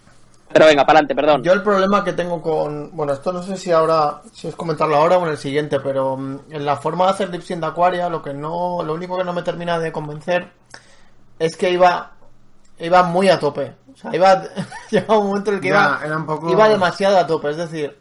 [0.52, 1.44] Pero venga, para adelante, perdón.
[1.44, 2.96] Yo el problema que tengo con...
[2.96, 4.22] Bueno, esto no sé si ahora...
[4.32, 7.30] Si es comentarlo ahora o en el siguiente, pero mm, en la forma de hacer
[7.30, 8.82] lip sync de Aquaria, lo que no...
[8.82, 10.48] Lo único que no me termina de convencer
[11.40, 12.12] es que iba...
[12.78, 13.74] Iba muy a tope.
[13.94, 14.44] O sea, iba...
[14.92, 16.02] Llegaba un momento en el que Ya, iba...
[16.06, 17.98] era un poco- Iba demasiado a tope, es decir...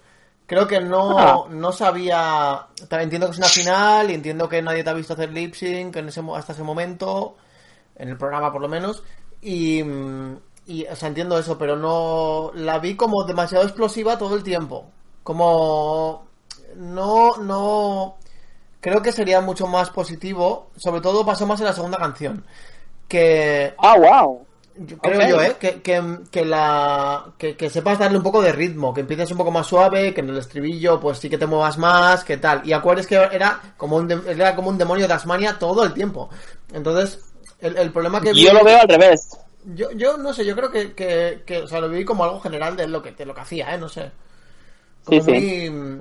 [0.47, 1.47] Creo que no, Ah.
[1.49, 2.67] no sabía...
[2.89, 5.55] También entiendo que es una final y entiendo que nadie te ha visto hacer lip
[5.55, 7.37] sync en ese, mo- hasta ese momento,
[7.97, 9.03] en el programa por lo menos,
[9.41, 14.35] y, mm, y o sea, entiendo eso, pero no la vi como demasiado explosiva todo
[14.37, 14.85] el tiempo.
[15.23, 16.27] Como
[16.77, 18.17] no, no
[18.81, 22.45] creo que sería mucho más positivo, sobre todo pasó más en la segunda canción.
[23.09, 24.47] Que Ah, wow.
[24.77, 25.57] yo- creo yo, ¿eh?
[25.61, 29.39] Que, que, que la, que, que sepas darle un poco de ritmo, que empieces un
[29.39, 32.63] poco más suave, que en el estribillo pues sí que te muevas más, que tal.
[32.65, 35.93] Y Aquarius que era como un, de- era como un demonio de Tasmania todo el
[35.93, 36.29] tiempo.
[36.73, 37.21] Entonces,
[37.61, 39.29] el, el problema que vi- Yo lo veo al revés.
[39.75, 42.41] yo, yo no sé, yo creo que, que, que, o sea, lo vi como algo
[42.41, 43.79] general de lo que, de lo que hacía, ¿eh?
[43.79, 44.11] No sé.
[45.05, 45.71] Como Sí, sí.
[45.71, 46.01] muy...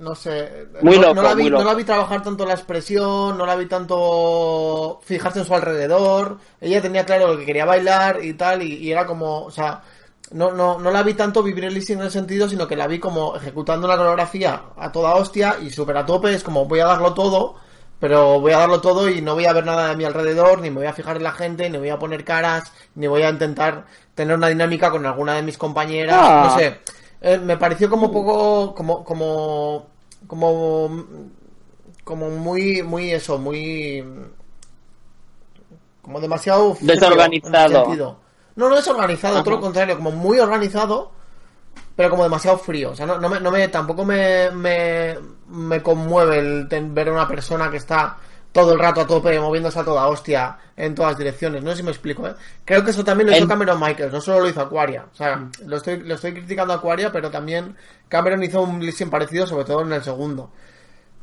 [0.00, 0.66] No sé.
[0.80, 1.62] Muy no, loco, no la vi, muy loco.
[1.62, 6.38] no la vi trabajar tanto la expresión, no la vi tanto fijarse en su alrededor.
[6.58, 9.82] Ella tenía claro lo que quería bailar y tal, y, y era como, o sea,
[10.32, 12.86] no, no, no la vi tanto vivir el listing en el sentido, sino que la
[12.86, 16.32] vi como ejecutando una coreografía a toda hostia y súper a tope.
[16.32, 17.56] Es como voy a darlo todo,
[17.98, 20.70] pero voy a darlo todo y no voy a ver nada de mi alrededor, ni
[20.70, 23.28] me voy a fijar en la gente, ni voy a poner caras, ni voy a
[23.28, 23.84] intentar
[24.14, 26.16] tener una dinámica con alguna de mis compañeras.
[26.18, 26.48] Ah.
[26.48, 26.80] No sé.
[27.22, 29.86] Eh, me pareció como poco, como, como,
[30.26, 31.04] como,
[32.04, 34.02] como muy, muy eso, muy,
[36.02, 38.16] como demasiado frío, Desorganizado.
[38.56, 39.44] No, no desorganizado, Ajá.
[39.44, 41.12] todo lo contrario, como muy organizado,
[41.94, 42.90] pero como demasiado frío.
[42.90, 45.16] O sea, no, no me, no me, tampoco me, me,
[45.48, 48.16] me conmueve el ten- ver a una persona que está
[48.52, 51.62] todo el rato a tope, moviéndose a toda hostia en todas direcciones.
[51.62, 52.32] No sé si me explico, ¿eh?
[52.64, 55.04] Creo que eso también lo hizo El- Cameron Michaels, no solo lo hizo Aquaria.
[55.12, 57.76] O sea, lo estoy, lo estoy criticando a Aquaria, pero también
[58.08, 60.50] Cameron hizo un listing parecido, sobre todo en el segundo.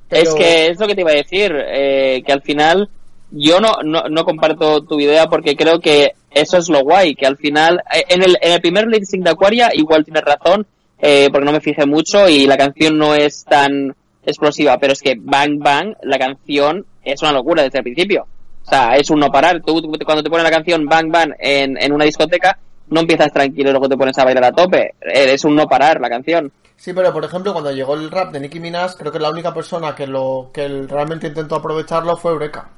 [0.09, 2.89] Pero- Es que es lo que te iba a decir, eh, que al final
[3.31, 7.25] yo no, no, no comparto tu idea porque creo que eso es lo guay, que
[7.25, 10.65] al final, eh, en el, en el primer sync de Aquaria igual tienes razón,
[10.99, 13.93] eh, porque no me fijé mucho y la canción no es tan
[14.25, 18.27] explosiva, pero es que Bang Bang, la canción es una locura desde el principio.
[18.65, 19.61] O sea, es un no parar.
[19.61, 22.57] Tú, tú- cuando te pones la canción Bang Bang en, en una discoteca,
[22.89, 24.95] no empiezas tranquilo y luego te pones a bailar a tope.
[25.01, 26.51] Eh, Es un no parar la canción.
[26.75, 29.53] Sí, pero por ejemplo, cuando llegó el rap de Nicki Minaj, creo que la única
[29.53, 32.69] persona que lo que realmente intentó aprovecharlo fue Eureka.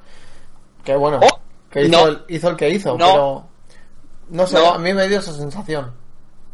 [0.83, 2.07] Que bueno, Oh, que hizo, no.
[2.07, 3.05] el, hizo el que hizo, No.
[3.05, 3.45] pero
[4.29, 4.73] no sé, No.
[4.73, 5.91] a mí me dio esa sensación.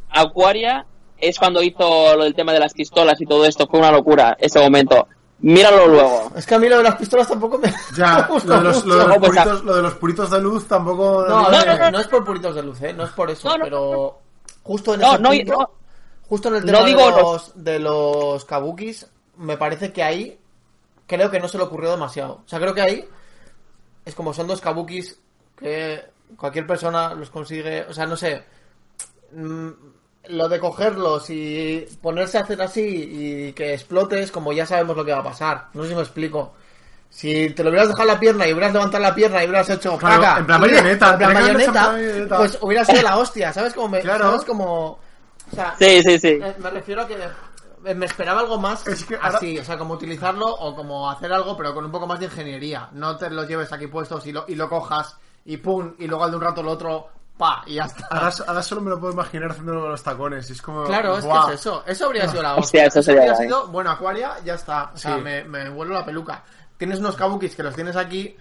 [0.10, 0.86] Aquaria
[1.20, 4.36] es cuando hizo lo del tema de las pistolas y todo esto, fue una locura
[4.40, 5.08] ese momento.
[5.40, 6.32] Míralo luego.
[6.36, 8.86] Es que a mí lo de las pistolas tampoco me, Ya, me lo de, los,
[8.86, 9.08] lo, de mucho.
[9.08, 11.26] los No, puritos, lo de los puritos de luz tampoco...
[11.28, 11.92] No, No, no, no.
[11.92, 12.94] no es por puritos de luz, ¿eh?
[12.94, 14.20] No es por eso, No, no, pero
[14.64, 15.70] justo en No, ese no, punto, no.
[16.28, 19.08] justo en el No tema digo de, los- los, de los kabukis,
[19.38, 20.40] me parece que ahí
[21.06, 22.42] creo que no se le ocurrió demasiado.
[22.46, 23.10] O sea, creo que ahí
[24.06, 25.20] es como son dos kabukis
[25.58, 26.02] que
[26.38, 28.44] cualquier persona los consigue, o sea, no sé,
[29.34, 29.70] mm,
[30.30, 35.06] lo de cogerlos y ponerse a hacer así y que explotes, como ya sabemos lo
[35.06, 35.68] que va a pasar.
[35.74, 36.54] No sé si me explico.
[37.10, 39.98] Si te lo hubieras dejado la pierna y hubieras levantado la pierna y hubieras hecho
[39.98, 40.40] Claro, ¡paca!
[40.40, 41.96] en plan marioneta, en plan marioneta.
[42.38, 43.74] pues hubiera sido la hostia, ¿sabes?
[43.74, 44.26] Como me, Claro.
[44.26, 44.44] ¿sabes?
[44.46, 45.00] Como, o
[45.56, 46.28] sea, Sí, sí, sí.
[46.42, 47.16] eh, me refiero a que
[47.84, 51.10] me- me esperaba algo más Es que ahora- así, o sea, como utilizarlo o como
[51.10, 52.90] hacer algo, pero con un poco más de ingeniería.
[52.94, 55.16] No te lo lleves aquí puestos y lo, y lo cojas
[55.46, 58.08] y pum, y luego al de un rato lo otro pa, y ya está.
[58.10, 60.50] Ahora, ahora solo me lo puedo imaginar haciéndolo con los tacones.
[60.50, 60.84] y Es como.
[60.86, 61.48] Claro, es ¡buah!
[61.48, 61.84] que es eso.
[61.86, 63.00] Eso habría sido la Hostia, hostia.
[63.00, 64.92] eso sería habría sido, bueno, Aquaria, ya está.
[64.94, 65.22] O sea, Sí.
[65.22, 66.44] me, me vuelvo la peluca.
[66.78, 68.36] Tienes unos kabukis que los tienes aquí,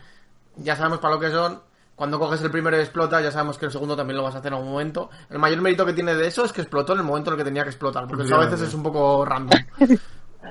[0.56, 1.60] ya sabemos para lo que son.
[1.96, 4.38] Cuando coges el primero y explota, ya sabemos que el segundo también lo vas a
[4.38, 5.10] hacer en algún momento.
[5.30, 7.38] El mayor mérito que tiene de eso es que explotó en el momento en el
[7.38, 9.60] que tenía que explotar, porque eso a veces es un poco random.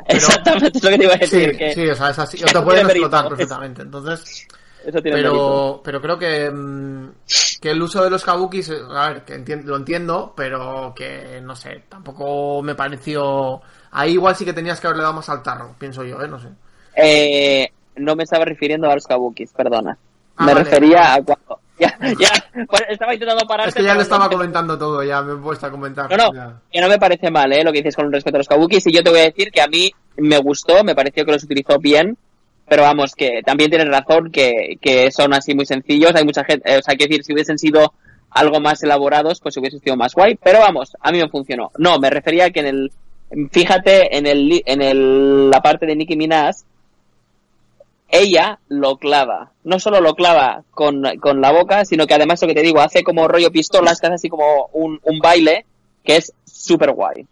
[0.07, 1.51] Exactamente, es lo que te iba a decir.
[1.51, 2.37] Sí, que sí, o sea, es así.
[2.43, 3.29] O Eso te pueden explotar mérito.
[3.35, 3.81] perfectamente.
[3.83, 4.47] Entonces,
[4.85, 5.81] Eso tiene mérito.
[5.81, 7.09] pero, pero creo que, mm,
[7.61, 11.55] que el uso de los kabukis, a ver, que enti- lo entiendo, pero que no
[11.55, 13.61] sé, tampoco me pareció.
[13.91, 16.27] Ahí igual sí que tenías que haberle dado más al tarro, pienso yo, ¿eh?
[16.27, 16.47] No sé.
[16.95, 19.97] Eh, no me estaba refiriendo a los kabukis, perdona.
[20.37, 20.63] Ah, me vale.
[20.65, 21.59] refería a cuando...
[21.79, 22.29] Ya, ya,
[22.69, 23.67] pues estaba intentando parar.
[23.67, 26.07] Es que ya le estaba comentando todo, ya me he puesto a comentar.
[26.09, 26.53] No, no, Ya.
[26.71, 27.63] que no me parece mal, ¿eh?
[27.63, 28.85] Lo que dices con respecto a los kabukis.
[28.87, 31.43] Y yo te voy a decir que a mí me gustó, me pareció que los
[31.43, 32.15] utilizó bien.
[32.67, 36.15] Pero vamos, que también tienes razón que, que son así muy sencillos.
[36.15, 37.93] Hay mucha gente, eh, o sea, hay que decir, si hubiesen sido
[38.29, 40.35] algo más elaborados, pues hubiese sido más guay.
[40.41, 41.71] Pero vamos, a mí me funcionó.
[41.77, 42.91] No, me refería a que en el,
[43.51, 46.55] fíjate en el, en el, la parte de Nicki Minaj,
[48.09, 49.51] ella lo clava.
[49.63, 52.79] No solo lo clava con, con la boca, sino que además lo que te digo,
[52.79, 55.65] hace como rollo pistolas, que hace así como un, un baile,
[56.03, 57.25] que es súper guay.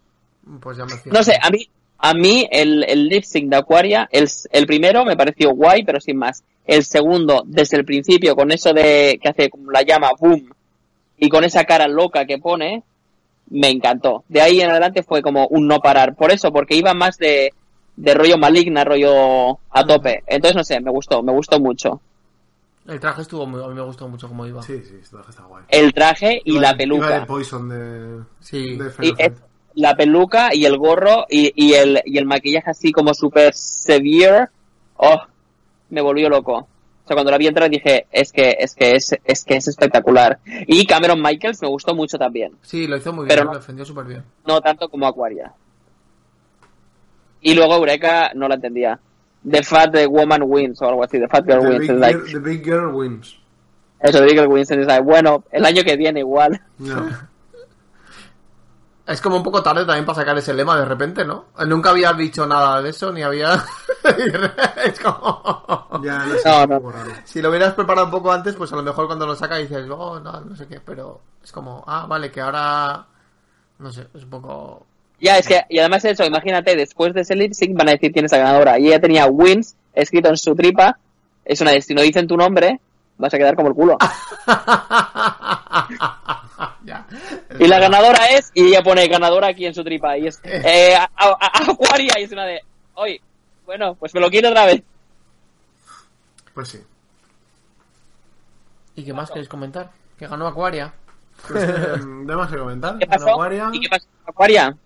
[0.60, 0.92] Pues ya me.
[1.06, 1.68] No sé, a mí,
[2.02, 6.00] a mí el, el lip sync de Aquaria, el, el primero me pareció guay, pero
[6.00, 6.42] sin más.
[6.66, 10.52] El segundo, desde el principio, con eso de que hace como la llama boom,
[11.16, 12.82] y con esa cara loca que pone,
[13.50, 14.24] me encantó.
[14.28, 16.14] De ahí en adelante fue como un no parar.
[16.14, 17.52] Por eso, porque iba más de,
[17.96, 20.22] de rollo maligna, rollo a tope.
[20.26, 22.00] Entonces, no sé, me gustó, me gustó mucho.
[22.88, 24.60] El traje estuvo muy, a mí me gustó mucho cómo iba.
[24.62, 25.64] Sí, sí, esto está guay.
[25.68, 27.26] El traje y Iba la de- iba de peluca.
[27.26, 28.24] Poison de.
[28.40, 28.76] Sí.
[28.76, 29.42] de Y Final es- Fantasy.
[29.74, 34.48] La peluca y el gorro y, y el, y el maquillaje así como super severe.
[34.96, 35.20] Oh,
[35.90, 36.68] me volvió loco.
[37.04, 39.66] O sea, cuando la vi entrar dije, es que, es que es, es que es
[39.68, 40.38] espectacular.
[40.66, 42.52] Y Cameron Michaels me gustó mucho también.
[42.62, 44.22] Sí, lo hizo muy bien, lo defendió súper bien.
[44.46, 45.52] No tanto como Aquaria.
[47.40, 49.00] Y luego Eureka no la entendía.
[49.48, 51.18] The Fat Woman Wins o algo así.
[51.18, 51.88] The Fat Girl The Wins.
[51.88, 53.36] big, like, the Big Girl wins.
[53.98, 54.70] eso, The Big Girl Wins.
[54.70, 56.60] Es like, bueno, el año que viene igual.
[56.78, 57.08] No.
[59.06, 61.46] Es como un poco tarde también para sacar ese lema de repente, ¿no?
[61.66, 63.54] Nunca había dicho nada de eso, ni había...
[64.84, 65.88] es como...
[66.04, 66.92] Ya, no sé, No, no.
[67.24, 69.88] Si lo hubieras preparado un poco antes, pues a lo mejor cuando lo saca dices,
[69.90, 73.04] oh, no, no sé qué, pero es como, ah, vale, que ahora...
[73.80, 74.86] No sé, es un poco...
[75.20, 78.12] Ya, es que, y además eso, imagínate, después de ese lip sync van a decir
[78.12, 78.78] quién es la ganadora.
[78.78, 80.98] Y ella tenía wins escrito en su tripa.
[81.44, 82.80] Es una de, si no dicen tu nombre,
[83.18, 83.98] vas a quedar como el culo.
[86.84, 87.06] ya.
[87.58, 90.16] Y la ganadora es, y ella pone ganadora aquí en su tripa.
[90.18, 92.60] Y es, eh, a- a- a- Aquaria, y es una de,
[92.94, 93.20] oye,
[93.66, 94.82] bueno, pues me lo quito otra vez.
[96.54, 96.80] Pues sí.
[98.94, 99.90] ¿Y qué más queréis comentar?
[100.18, 100.92] Que ganó Aquaria.
[101.48, 101.68] Pues, eh,
[102.26, 102.98] ¿De más que comentar?
[102.98, 103.30] ¿Qué pasó?
[103.30, 103.70] Aquaria.
[103.72, 104.06] ¿Y qué pasó?
[104.26, 104.76] Aquaria.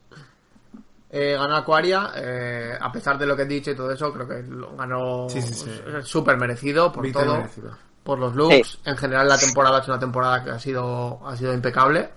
[1.10, 4.28] Eh, ganó Aquaria, eh, a pesar de lo que he dicho y todo eso, creo
[4.28, 5.70] que lo ganó Sí, sí, sí.
[5.98, 7.76] es súper merecido por todo, merecido.
[8.06, 8.78] Por los looks.
[8.84, 12.10] En general la temporada es una temporada que ha sido, ha sido impecable.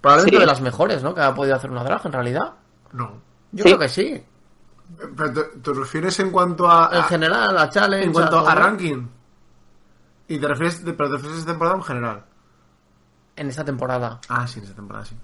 [0.00, 0.40] Probablemente Sí.
[0.40, 1.14] de las mejores, ¿no?
[1.14, 2.52] Que ha podido hacer una drag en realidad.
[2.92, 3.20] No.
[3.50, 3.70] Yo Sí.
[3.70, 4.24] creo que sí.
[5.16, 6.90] Pero te, te refieres en cuanto a.
[6.92, 8.04] En a- general, la challenge.
[8.06, 9.08] en cuanto a ranking.
[10.28, 12.24] Y te refieres, pero te refieres a esta temporada en general.
[13.36, 14.20] En esta temporada.
[14.28, 15.16] Ah, sí, en esta temporada sí.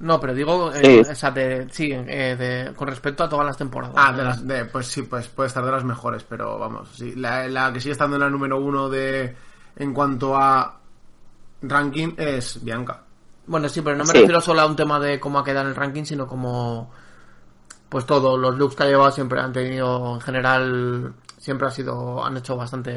[0.00, 1.10] No, pero digo, eh, Sí.
[1.10, 3.94] o sea, de- sí, eh, de- con respecto a todas las temporadas.
[3.96, 7.14] Ah, de las, de, pues sí, pues puede estar de las mejores, pero vamos, sí,
[7.14, 9.34] la, la que sigue estando en la número uno de
[9.76, 10.78] en cuanto a
[11.62, 13.02] ranking es Bianca.
[13.46, 14.18] Bueno, sí, pero no me Sí.
[14.18, 16.90] refiero solo a un tema de cómo ha quedado en el ranking, sino como.
[17.88, 22.24] Pues todo, los looks que ha llevado siempre han tenido, en general, siempre ha sido.
[22.24, 22.92] Han hecho bastante.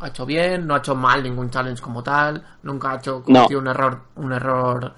[0.00, 3.58] Ha hecho bien, no ha hecho mal ningún challenge como tal, nunca ha hecho cometido
[3.58, 4.94] un error, un error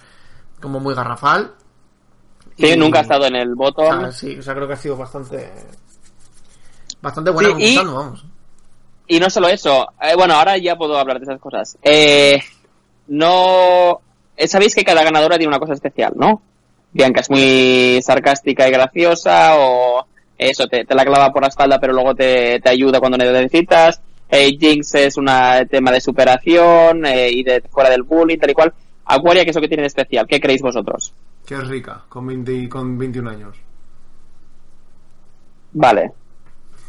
[0.60, 1.52] como muy garrafal.
[2.58, 4.00] Sí, Y- nunca ha estado en el o bottom.
[4.00, 5.50] sea, sí, o sea, creo que ha sido bastante.
[7.00, 8.24] Bastante buena Sí, y- vamos.
[9.06, 11.76] Y no solo eso, eh, bueno, ahora ya puedo hablar de esas cosas.
[11.82, 12.40] Eh,
[13.08, 14.00] no,
[14.36, 16.42] eh, sabéis que cada ganadora tiene una cosa especial, ¿no?
[16.92, 20.06] Bianca es muy sarcástica y graciosa, o
[20.38, 24.00] eso, te, te la clava por la espalda, pero luego te, te ayuda cuando necesitas.
[24.28, 25.28] Eh, Jinx es un
[25.68, 28.72] tema de superación eh, y de fuera del bullying, tal y cual.
[29.14, 30.26] Aquaria, ¿qué es lo que tiene de especial?
[30.26, 31.12] ¿Qué creéis vosotros?
[31.46, 33.56] Que es rica, con, 20, con 21 años.
[35.72, 36.12] Vale.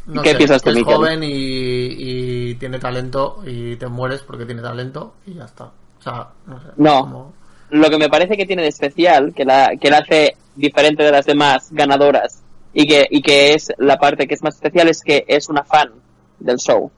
[0.06, 0.94] No ¿Qué sé, piensas tú, es Miquel?
[0.96, 5.64] joven y, y tiene talento y te mueres porque tiene talento y ya está.
[5.64, 6.66] O sea, no sé.
[6.76, 7.00] No.
[7.02, 7.32] como-
[7.70, 11.10] lo que me parece que tiene de especial, que la, que la hace diferente de
[11.12, 12.42] las demás ganadoras
[12.74, 15.64] y que, y que es la parte que es más especial es que es una
[15.64, 15.90] fan
[16.38, 16.90] del show.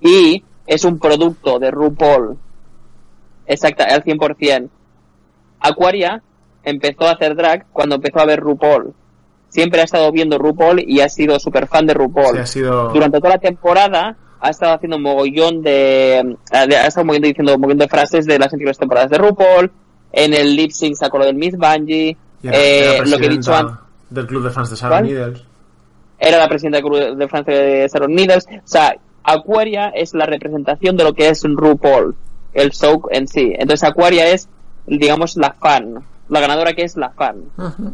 [0.00, 2.36] Y es un producto de RuPaul
[3.46, 4.68] exacta, al 100%.
[5.60, 6.22] Aquaria
[6.64, 8.92] empezó a hacer drag cuando empezó a ver RuPaul.
[9.48, 12.34] Siempre ha estado viendo RuPaul y ha sido súper fan de RuPaul.
[12.34, 12.88] Sí, ha sido...
[12.92, 16.36] Durante toda la temporada ha estado haciendo un mogollón de...
[16.52, 19.70] Ha estado moviendo, diciendo un mogollón de frases de las anteriores temporadas de RuPaul.
[20.12, 22.16] En el lip sync sacó lo del Miss Bungie.
[22.42, 23.76] y era- Eh, era lo que he dicho antes
[24.10, 25.02] Del club de fans de Sharon.
[25.04, 25.44] Needles.
[26.18, 28.46] era la presidenta del club de Francia de Sharon Needles.
[28.48, 32.14] O sea, Aquaria es la representación de lo que es RuPaul,
[32.56, 33.52] el show en sí.
[33.56, 34.48] Entonces Aquaria es,
[34.86, 37.44] digamos, la fan, la ganadora que es la fan.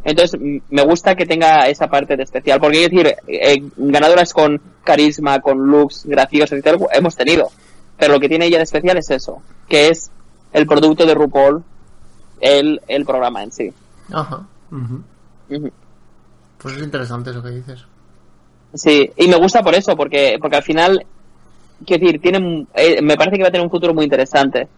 [0.04, 0.40] Entonces
[0.70, 5.40] me gusta que tenga esa parte de especial, porque es decir, eh, ganadoras con carisma,
[5.40, 7.50] con looks graciosos y tal, hemos tenido.
[7.98, 10.10] Pero lo que tiene ella de especial es eso, que es
[10.52, 11.62] el producto de RuPaul,
[12.40, 13.72] el, el programa en sí.
[14.12, 14.46] Ajá.
[16.58, 17.84] Pues es interesante eso que dices.
[18.74, 21.04] Sí, y me gusta por eso, porque, porque al final,
[21.84, 24.68] quiero decir, tiene, eh, me parece que va a tener un futuro muy interesante.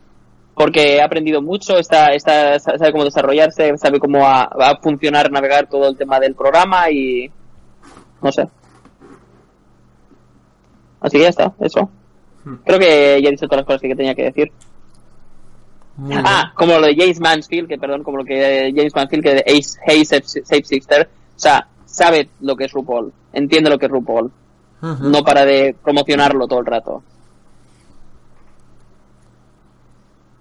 [0.55, 5.68] Porque ha aprendido mucho, está, está, sabe cómo desarrollarse, sabe cómo va, a funcionar, navegar
[5.68, 7.28] todo el tema del programa y.
[8.22, 8.46] No sé.
[11.00, 11.90] Así que ya está, eso.
[12.64, 14.52] Creo que ya he dicho todas las cosas que tenía que decir.
[15.96, 19.34] Muy Ah, como lo de James Mansfield, que perdón, como lo que James Mansfield, que
[19.34, 23.86] de Ace, Safe, Safe Sister, o sea, sabe lo que es RuPaul, entiende lo que
[23.86, 24.30] es RuPaul,
[25.01, 27.03] no para de promocionarlo todo el rato.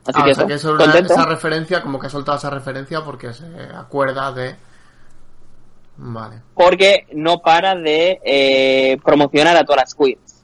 [0.05, 2.09] Así Ah, que o sea eso, que eso es una- esa referencia, como que ha
[2.09, 4.55] soltado esa referencia porque se acuerda de...
[5.95, 6.41] Vale.
[6.55, 10.43] Porque no para de eh, promocionar a todas las queens.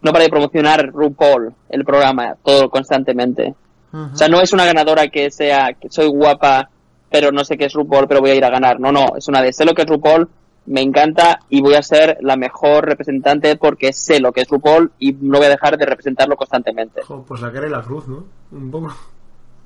[0.00, 3.54] No para de promocionar RuPaul, el programa, todo constantemente.
[3.92, 6.68] O sea, no es una ganadora que sea, que soy guapa,
[7.10, 8.80] pero no sé qué es RuPaul, pero voy a ir a ganar.
[8.80, 10.28] No, no, es una de sé lo que es RuPaul,
[10.66, 14.92] me encanta y voy a ser la mejor representante porque sé lo que es RuPaul
[14.98, 17.02] y no voy a dejar de representarlo constantemente.
[17.02, 18.24] Jo, pues la cara y la cruz, ¿no?
[18.52, 18.94] Un poco.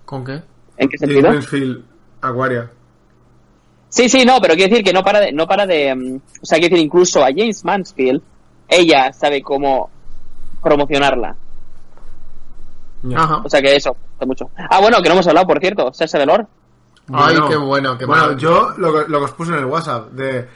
[0.05, 0.43] ¿Con qué?
[0.77, 1.33] ¿En qué James sentido?
[1.33, 1.85] Mansfield,
[2.21, 2.71] Aquaria.
[3.91, 6.47] Sí, sí, no, pero quiero decir que no para de, no para de, mm, o
[6.47, 8.23] sea, quiero decir incluso a James Mansfield,
[8.69, 9.91] ella sabe cómo
[10.63, 11.37] promocionarla.
[13.15, 13.43] Ajá.
[13.45, 14.51] O sea que eso, está mucho.
[14.57, 16.47] Ah, bueno, que no hemos hablado, por cierto, Sasha Velour.
[17.13, 18.41] Ay, qué bueno, qué Bueno, maravilla.
[18.43, 20.47] yo lo que os puse en el WhatsApp de...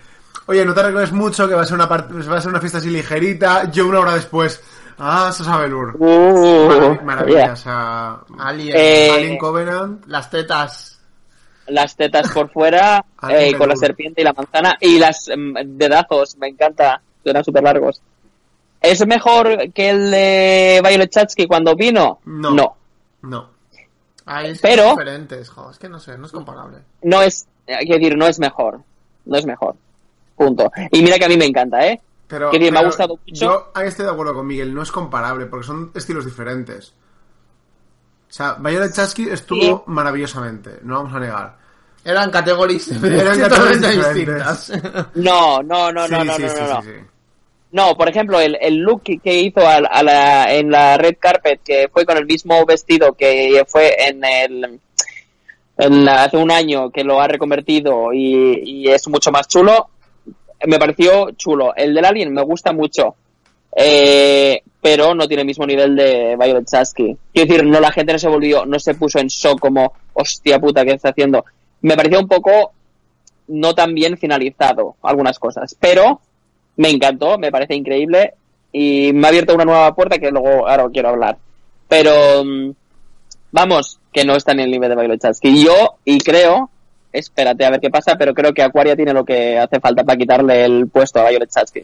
[0.52, 1.96] Oye, no te arregles mucho, que va a ser una va
[2.36, 3.70] a ser una fiesta así ligerita.
[3.70, 4.62] Yo una hora después...
[4.98, 5.96] Ah, Sosa Velour.
[5.98, 7.52] Uh, Marav- Maravilla, yeah.
[7.54, 8.18] o sea...
[8.38, 8.76] Alien.
[8.78, 10.04] Eh, Alien Covenant.
[10.06, 11.00] Las tetas.
[11.68, 16.36] las tetas por fuera eh, con la serpiente y la manzana y las mm, dedazos,
[16.36, 18.02] me encanta, eran súper largos.
[18.82, 22.20] ¿Es mejor que el de Violet Chachki cuando vino?
[22.26, 22.50] No.
[22.50, 22.76] no,
[23.22, 23.48] No.
[24.26, 26.78] Ay, es Pero- que jo, es que no sé, no es comparable.
[27.02, 28.80] no es, eh, quiero decir, no es mejor,
[29.24, 29.74] no es mejor,
[30.44, 30.70] punto.
[30.90, 32.00] Y mira que a mí me encanta, ¿eh?
[32.28, 33.44] Pero, Que bien, me ha gustado mucho.
[33.44, 36.94] Yo ahí estoy de acuerdo con Miguel, no es comparable, porque son estilos diferentes.
[38.30, 39.74] O sea, Violet Chachki estuvo Sí.
[39.86, 41.56] maravillosamente, no vamos a negar.
[42.04, 44.72] Eran categorías Eran categorías distintas.
[45.14, 46.82] No, no, no, Sí, no, no, sí, no, no, sí, no.
[46.82, 46.90] sí.
[47.72, 51.16] No, por ejemplo, el, el look que, que hizo a, a la, en la red
[51.18, 54.80] carpet, que fue con el mismo vestido que fue en el
[55.78, 59.88] en la- hace un año, que lo ha reconvertido y, y es mucho más chulo,
[60.66, 61.74] me pareció chulo.
[61.74, 63.16] El del Alien me gusta mucho,
[63.74, 67.16] eh, pero no tiene el mismo nivel de Violet Chachki.
[67.32, 70.58] Quiero decir, no la gente no se volvió, no se puso en shock como, hostia
[70.58, 71.44] puta, ¿qué está haciendo?
[71.82, 72.72] Me pareció un poco
[73.48, 76.20] no tan bien finalizado algunas cosas, pero
[76.76, 78.34] me encantó, me parece increíble
[78.72, 81.38] y me ha abierto una nueva puerta que luego quiero hablar.
[81.88, 82.70] Pero mm,
[83.50, 85.48] vamos, que no está en el nivel de Violet Chachki.
[85.48, 86.70] Y yo, y creo,
[87.12, 90.18] espérate a ver qué pasa, pero creo que Aquaria tiene lo que hace falta para
[90.18, 91.82] quitarle el puesto a Violet Chachki.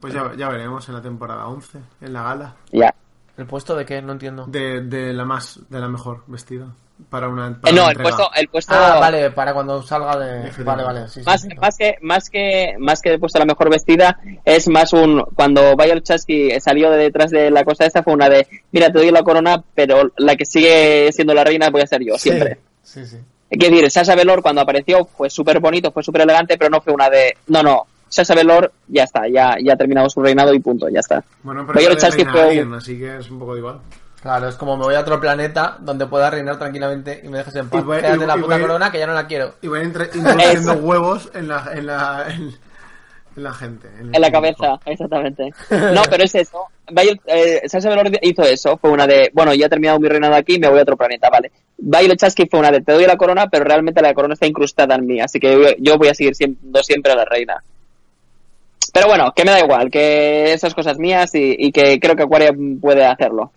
[0.00, 2.94] Pues ya, ya veremos en la temporada 11, en la gala, Ya.
[3.36, 4.02] ¿El puesto de qué?
[4.02, 4.44] No entiendo.
[4.46, 6.66] de, de la más, de la mejor vestida.
[7.08, 10.18] Para una, Eh, para no, una el puesto, el puesto Ah, vale, para cuando salga
[10.18, 10.50] de...
[10.62, 11.48] Vale, vale, sí, más, sí.
[11.58, 15.22] más que más que más que el puesto a la mejor vestida es más un
[15.34, 18.98] cuando Violet Chachki salió de detrás de la cosa esta fue una de mira te
[18.98, 22.60] doy la corona pero la que sigue siendo la reina voy a ser yo siempre
[22.82, 23.16] Sí, sí.
[23.50, 26.92] Quiero decir, Sasha Velour cuando apareció fue súper bonito, fue súper elegante, pero no fue
[26.92, 27.36] una de...
[27.48, 31.00] No, no, Sasha Velour ya está, ya, ya ha terminado su reinado y punto, ya
[31.00, 31.22] está.
[31.42, 33.80] Bueno, pero reina fue- así que es un poco igual.
[34.22, 37.54] Claro, es como me voy a otro planeta donde pueda reinar tranquilamente y me dejes
[37.56, 37.80] en paz.
[37.80, 39.54] Y voy- Quédate y- la y puta voy- corona que ya no la quiero.
[39.62, 42.54] Y intra- introduciendo huevos en la, en la, en,
[43.36, 43.88] en la gente.
[43.98, 45.50] En la cabeza, exactamente.
[45.70, 46.66] No, pero es eso.
[46.90, 50.58] Violet, eh, Velour hizo eso, fue una de, bueno, ya he terminado mi reinado aquí,
[50.58, 51.52] me voy a otro planeta, vale.
[51.78, 54.96] Violet Chachki fue una de, te doy la corona, pero realmente la corona está incrustada
[54.96, 57.62] en mí, así que yo, voy a seguir siendo siempre la reina.
[58.92, 62.24] Pero bueno, que me da igual, que esas cosas mías y, y que creo que
[62.24, 62.50] Aquaria
[62.80, 63.52] puede hacerlo.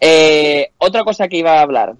[0.00, 1.94] Eh, otra cosa que iba a hablar,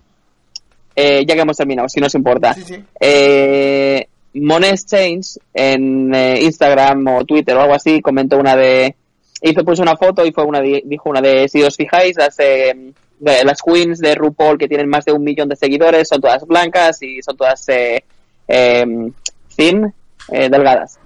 [0.95, 2.55] eh, ya que hemos terminado, si no os importa.
[2.55, 2.85] Sí, sí.
[3.01, 4.07] Eh,
[4.41, 8.95] Mones Change en eh, Instagram o Twitter o algo así comentó una de
[9.43, 12.39] hizo puso una foto y fue una de- dijo una de si os fijáis las
[12.41, 12.75] eh,
[13.21, 17.03] las queens de RuPaul que tienen más de un millón de seguidores son todas blancas
[17.03, 18.03] y son todas eh,
[18.49, 18.85] eh,
[19.57, 19.93] thin
[20.33, 20.99] eh, delgadas.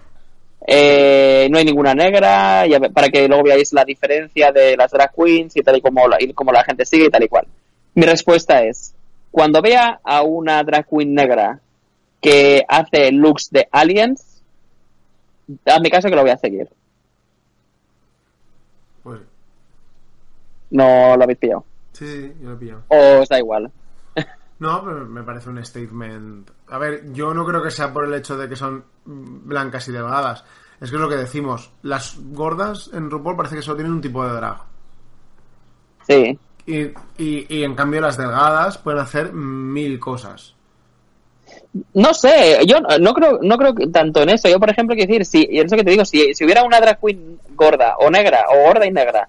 [0.68, 5.62] No hay ninguna negra para que luego veáis la diferencia de las drag queens y
[5.62, 7.46] tal y como la, y como la gente sigue y tal y cual.
[7.94, 8.94] Mi respuesta es
[9.30, 11.60] cuando vea a una drag queen negra
[12.20, 14.42] que hace looks de aliens,
[15.66, 16.68] hazme caso que lo voy a seguir.
[19.02, 19.20] Pues
[20.70, 21.64] No lo habéis pillado.
[21.92, 22.82] sí, sí, yo lo he pillado.
[22.88, 23.70] O os da igual.
[24.60, 26.50] No, pero me parece un statement.
[26.68, 29.92] A ver, yo no creo que sea por el hecho de que son blancas y
[29.92, 30.44] delgadas.
[30.78, 31.72] Es que es lo que decimos.
[31.80, 34.58] Las gordas en RuPaul parece que solo tienen un tipo de drag.
[36.06, 36.38] Sí.
[36.66, 36.78] Y,
[37.16, 40.54] y, y en cambio las delgadas pueden hacer mil cosas.
[41.94, 44.48] No sé, yo no- no creo, no creo que tanto en eso.
[44.48, 46.80] Yo, por ejemplo, quiero decir, si, y eso que te digo, si, si hubiera una
[46.80, 49.28] drag queen gorda o negra, o gorda y negra,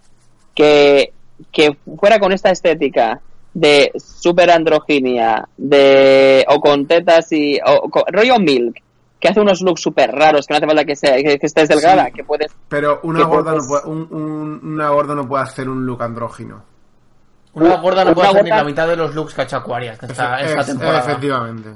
[0.56, 1.14] que,
[1.52, 3.20] que fuera con esta estética
[3.54, 8.82] de super androginia, de, o con tetas y, o, con- rollo milk,
[9.20, 11.70] que hace unos looks súper raros, que no hace falta que, sea, que, que estés
[11.70, 12.14] delgada, Sí.
[12.14, 15.70] que puedes Pero una ¿Qué gorda, no puede, un- un- una gorda no puede hacer
[15.70, 16.64] un look andrógino.
[17.54, 19.58] Una gorda no Una puede hacer ni la mitad de los looks que ha hecho
[19.58, 21.00] Aquarius esta, esta es- temporada.
[21.02, 21.70] Efectivamente.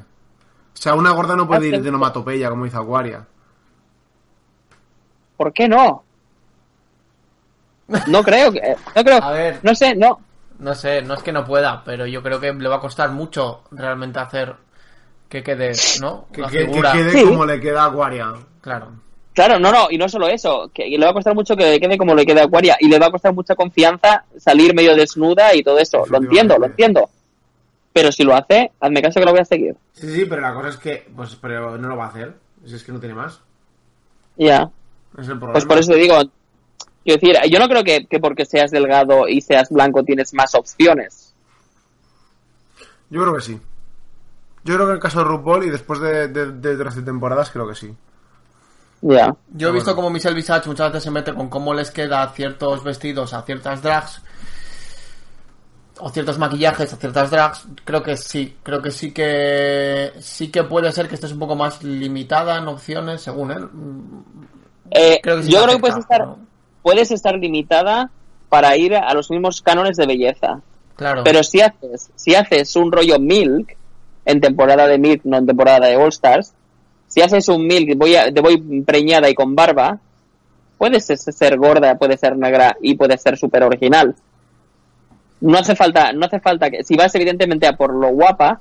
[0.75, 1.89] O sea, una gorda no puede ir de Acepto.
[1.89, 3.25] onomatopeya como hizo Aquaria.
[5.37, 6.03] ¿Por qué no?
[8.07, 9.59] No creo que, no creo, A ver.
[9.63, 10.19] no sé, no.
[10.57, 13.11] No sé, no es que no pueda, pero yo creo que le va a costar
[13.11, 14.55] mucho realmente hacer
[15.29, 16.27] que quede, ¿no?
[16.31, 17.23] Que, La que- quede Sí.
[17.25, 18.33] como le queda a Aquaria.
[18.61, 18.91] Claro.
[19.33, 21.97] Claro, no, no, y no solo eso, que le va a costar mucho que quede
[21.97, 25.53] como le quede a Aquaria y le va a costar mucha confianza salir medio desnuda
[25.53, 26.05] y todo eso.
[26.09, 27.09] Lo entiendo, lo entiendo.
[27.95, 29.73] Pero si lo hace, hazme caso que lo voy a seguir.
[29.93, 32.35] Sí, sí, pero la cosa es que, pues, pero no lo va a hacer.
[32.65, 33.39] Si es que no tiene más.
[34.35, 34.69] Ya.
[35.17, 35.53] Es el problema.
[35.53, 36.15] Pues por eso te digo,
[37.05, 40.53] quiero decir, yo no creo que, que porque seas delgado y seas blanco tienes más
[40.55, 41.33] opciones.
[43.09, 43.61] Yo creo que sí.
[44.65, 47.49] Yo creo que en el caso de RuPaul y después de, de, de 13 temporadas,
[47.49, 47.95] creo que sí.
[49.03, 49.33] Ya.
[49.53, 49.95] Yo he visto bueno.
[49.95, 53.81] como Michelle Visage muchas veces se mete con cómo les queda ciertos vestidos a ciertas
[53.81, 54.21] drags
[55.99, 57.65] o ciertos maquillajes a ciertas drags.
[57.83, 61.55] Creo que sí, creo que sí que sí que puede ser que estés un poco
[61.55, 63.67] más limitada en opciones, según él.
[64.91, 66.39] Eh, Creo que sí yo te creo que puedes estar, ¿no?
[66.83, 68.09] puedes estar limitada
[68.49, 70.61] para ir a los mismos cánones de belleza.
[70.95, 71.23] Claro.
[71.23, 73.75] Pero si haces, si haces un rollo Milk,
[74.25, 76.53] en temporada de Milk, no en temporada de All Stars,
[77.07, 79.99] si haces un Milk voy a- de voy preñada y con barba,
[80.77, 84.15] puedes ser- gorda, puede ser negra y puede ser súper original.
[85.41, 88.59] No hace falta, no hace falta que, si vas evidentemente a por lo guapa,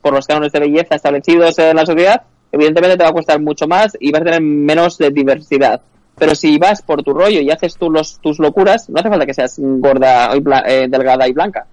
[0.00, 3.66] por los cánones de belleza establecidos en la sociedad, evidentemente te va a costar mucho
[3.66, 5.80] más y vas a tener menos de diversidad.
[6.16, 9.26] Pero si vas por tu rollo y haces tú los, tus locuras, no hace falta
[9.26, 11.66] que seas gorda, y eh, delgada y blanca.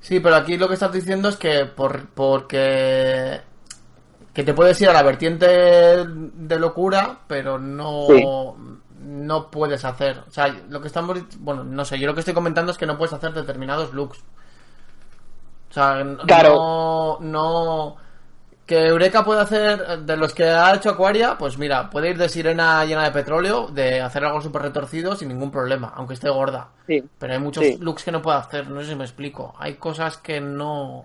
[0.00, 3.40] Sí, pero aquí lo que estás diciendo es que por porque
[4.32, 8.22] que te puedes ir a la vertiente de locura, pero no Sí.
[9.10, 12.34] No puedes hacer, o sea, lo que estamos bueno, no sé, yo lo que estoy
[12.34, 14.18] comentando es que no puedes hacer determinados looks.
[15.70, 16.54] O sea, Claro.
[16.54, 17.96] no no
[18.66, 22.28] que Eureka puede hacer de los que ha hecho Aquaria, pues mira, puede ir de
[22.28, 26.68] sirena llena de petróleo, de hacer algo súper retorcido sin ningún problema, aunque esté gorda.
[26.86, 27.02] Sí.
[27.18, 27.78] Pero hay muchos Sí.
[27.80, 29.54] looks que no puedo hacer, no sé si me explico.
[29.58, 31.04] Hay cosas que no.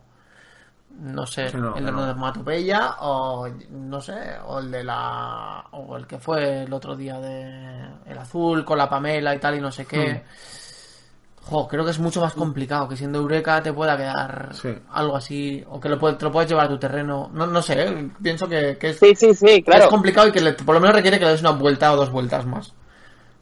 [0.98, 1.98] No sé, Sí, no, el de no.
[1.98, 4.14] la onomatopeya o no sé,
[4.48, 5.66] o el de la.
[5.72, 7.86] o el que fue el otro día de.
[8.06, 10.24] el azul con la Pamela y tal y no sé qué.
[10.26, 11.46] Hmm.
[11.48, 14.70] Jo, creo que es mucho más complicado que siendo Eureka te pueda quedar Sí.
[14.94, 17.30] algo así, o que lo, puede- te lo puedes llevar a tu terreno.
[17.34, 18.10] No, no sé, ¿eh?
[18.24, 19.84] pienso que, que es, Sí, sí, sí, que claro.
[19.84, 21.98] es complicado y que le- por lo menos requiere que le des una vuelta o
[21.98, 22.74] dos vueltas más.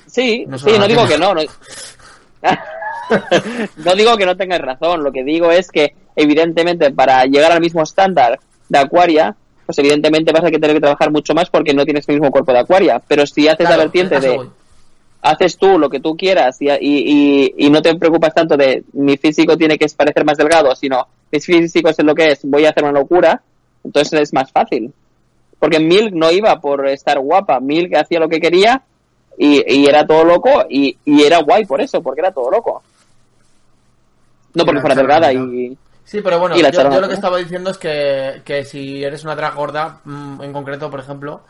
[0.05, 1.33] Sí, No sí, no digo que no.
[1.33, 1.41] No,
[3.77, 5.03] no digo que no tengas razón.
[5.03, 8.39] Lo que digo es que, evidentemente, para llegar al mismo estándar
[8.69, 9.35] de Aquaria,
[9.65, 12.51] pues evidentemente vas a tener que trabajar mucho más porque no tienes el mismo cuerpo
[12.53, 13.01] de Aquaria.
[13.07, 14.49] Pero si haces Claro, la vertiente de voy.
[15.21, 18.83] haces tú lo que tú quieras y, y, y- y no te preocupas tanto de
[18.93, 22.65] mi físico tiene que parecer más delgado, sino mi físico es lo que es, voy
[22.65, 23.41] a hacer una locura,
[23.83, 24.93] entonces es más fácil.
[25.59, 28.81] Porque Milk no iba por estar guapa, Milk hacía lo que quería
[29.37, 32.83] y, y era todo loco y, y era guay por eso, porque era todo loco.
[34.53, 35.77] No porque la fuera delgada y...
[36.03, 39.35] Sí, pero bueno, yo, yo lo que estaba diciendo es que, que si eres una
[39.35, 41.43] drag gorda, mm, en concreto, por ejemplo,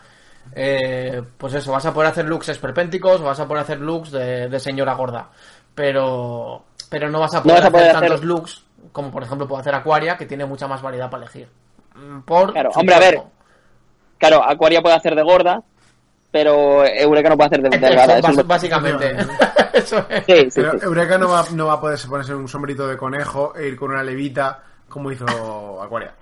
[0.53, 4.49] eh, pues eso, vas a poder hacer looks esperpénticos, vas a poder hacer looks de,
[4.49, 5.29] de señora gorda.
[5.73, 9.61] Pero, Pero no vas a poder, vas a hacer, tantos looks como por ejemplo puede
[9.61, 11.47] hacer Aquaria, que tiene mucha más variedad para elegir.
[11.95, 13.21] Mm, Por Claro, hombre, a ver.
[14.17, 15.63] Claro, Aquaria puede hacer de gorda,
[16.33, 18.17] pero Eureka no puede hacer de delgada.
[18.17, 19.15] eso básicamente.
[19.73, 20.25] Eso es.
[20.25, 20.77] Sí, sí, Pero sí.
[20.81, 23.91] Eureka no va, no va a poder ponerse un sombrerito de conejo e ir con
[23.91, 25.25] una levita como hizo
[25.81, 26.13] Aquaria.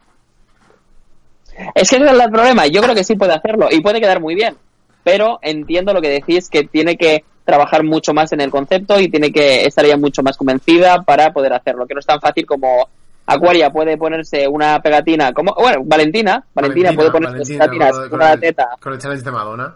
[1.76, 2.68] Es que ese es el problema.
[2.68, 4.58] Yo creo que sí puede hacerlo y puede quedar muy bien.
[5.04, 9.10] Pero entiendo lo que decís, que tiene que trabajar mucho más en el concepto y
[9.10, 11.88] tiene que estar ya mucho más convencida para poder hacerlo.
[11.88, 12.90] Que no es tan fácil como
[13.26, 18.10] Aquaria puede ponerse una pegatina, como bueno, Valentina, Valentina, puede ponerse Valentina, pegatinas con con
[18.10, 18.70] con una teta.
[18.80, 19.76] Con el challenge de Madonna.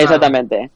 [0.00, 0.70] Exactamente.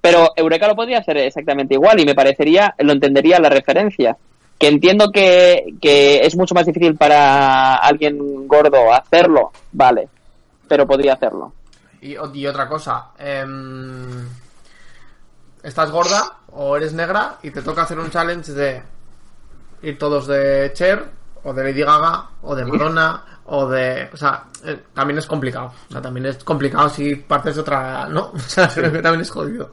[0.00, 4.16] Pero Eureka lo podría hacer exactamente igual y me parecería, lo entendería la referencia.
[4.58, 10.08] Que entiendo que, que es mucho más difícil para alguien gordo hacerlo, vale,
[10.66, 11.52] pero podría hacerlo.
[12.00, 14.26] Y, y otra cosa, em,
[15.62, 18.82] estás gorda o eres negra y te toca hacer un challenge de
[19.82, 21.04] ir todos de Cher
[21.48, 24.08] o de Lady Gaga o de Madonna o de...
[24.12, 25.72] O sea, eh, también es complicado.
[25.88, 28.08] O sea, también es complicado si partes de otra...
[28.08, 28.30] ¿No?
[28.34, 29.70] O sea, creo que también es jodido.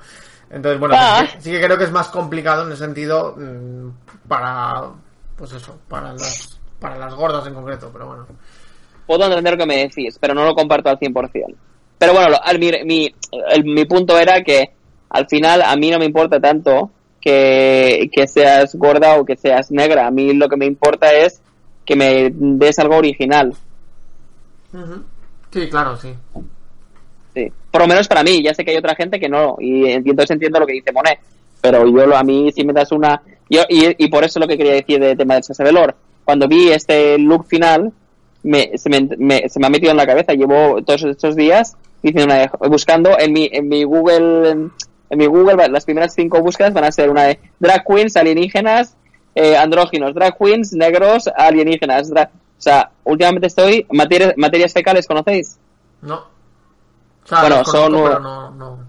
[0.51, 1.25] Entonces, bueno, Ah.
[1.27, 3.89] sí, que- sí que creo que es más complicado en el sentido mm,
[4.27, 4.83] para...
[5.35, 8.27] Pues eso, para las, para las gordas en concreto, pero bueno.
[9.07, 11.55] Puedo entender lo que me decís, pero no lo comparto al 100%.
[11.97, 13.15] Pero bueno, lo- al- mi, mi,
[13.51, 14.71] el- mi punto era que
[15.09, 19.71] al final a mí no me importa tanto que, que seas gorda o que seas
[19.71, 20.05] negra.
[20.07, 21.41] A mí lo que me importa es
[21.85, 23.53] que me des algo original.
[25.51, 26.13] Sí, claro, sí.
[27.33, 27.51] Sí.
[27.71, 30.31] Por lo menos para mí, ya sé que hay otra gente que no, y entonces
[30.31, 31.19] entiendo lo que dice Monet,
[31.61, 33.21] pero yo lo- a mí si me das una...
[33.49, 35.95] Yo, y, y por eso lo que quería decir de tema del Sasavelor.
[36.25, 37.91] Cuando vi este look final,
[38.43, 41.75] me, se, me, me- se me ha metido en la cabeza, llevo todos estos días
[42.01, 44.71] diciendo una- buscando en mi, en mi Google, en,
[45.17, 48.95] mi Google las primeras cinco búsquedas van a ser una de drag queens, alienígenas,
[49.35, 52.11] eh, andróginos, drag queens, negros, alienígenas.
[52.11, 52.15] o
[52.57, 55.57] sea, últimamente estoy, materia- materias fecales, ¿conocéis?
[56.01, 56.15] No.
[56.15, 58.79] O sea, Bueno, conozco, son- pero no, no.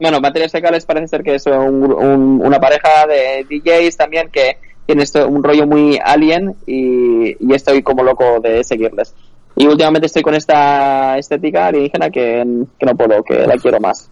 [0.00, 4.58] Bueno, Materias Fecales parece ser que es un un- una pareja de DJs también que
[4.86, 9.12] tiene esto, un rollo muy alien y, y estoy como loco de seguirles.
[9.56, 12.44] Y últimamente estoy con esta estética alienígena que,
[12.78, 14.08] que no puedo, que la quiero más.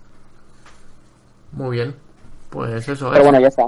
[1.52, 1.94] Muy bien.
[2.50, 3.22] Pues eso Pero es.
[3.30, 3.66] bueno, ya está.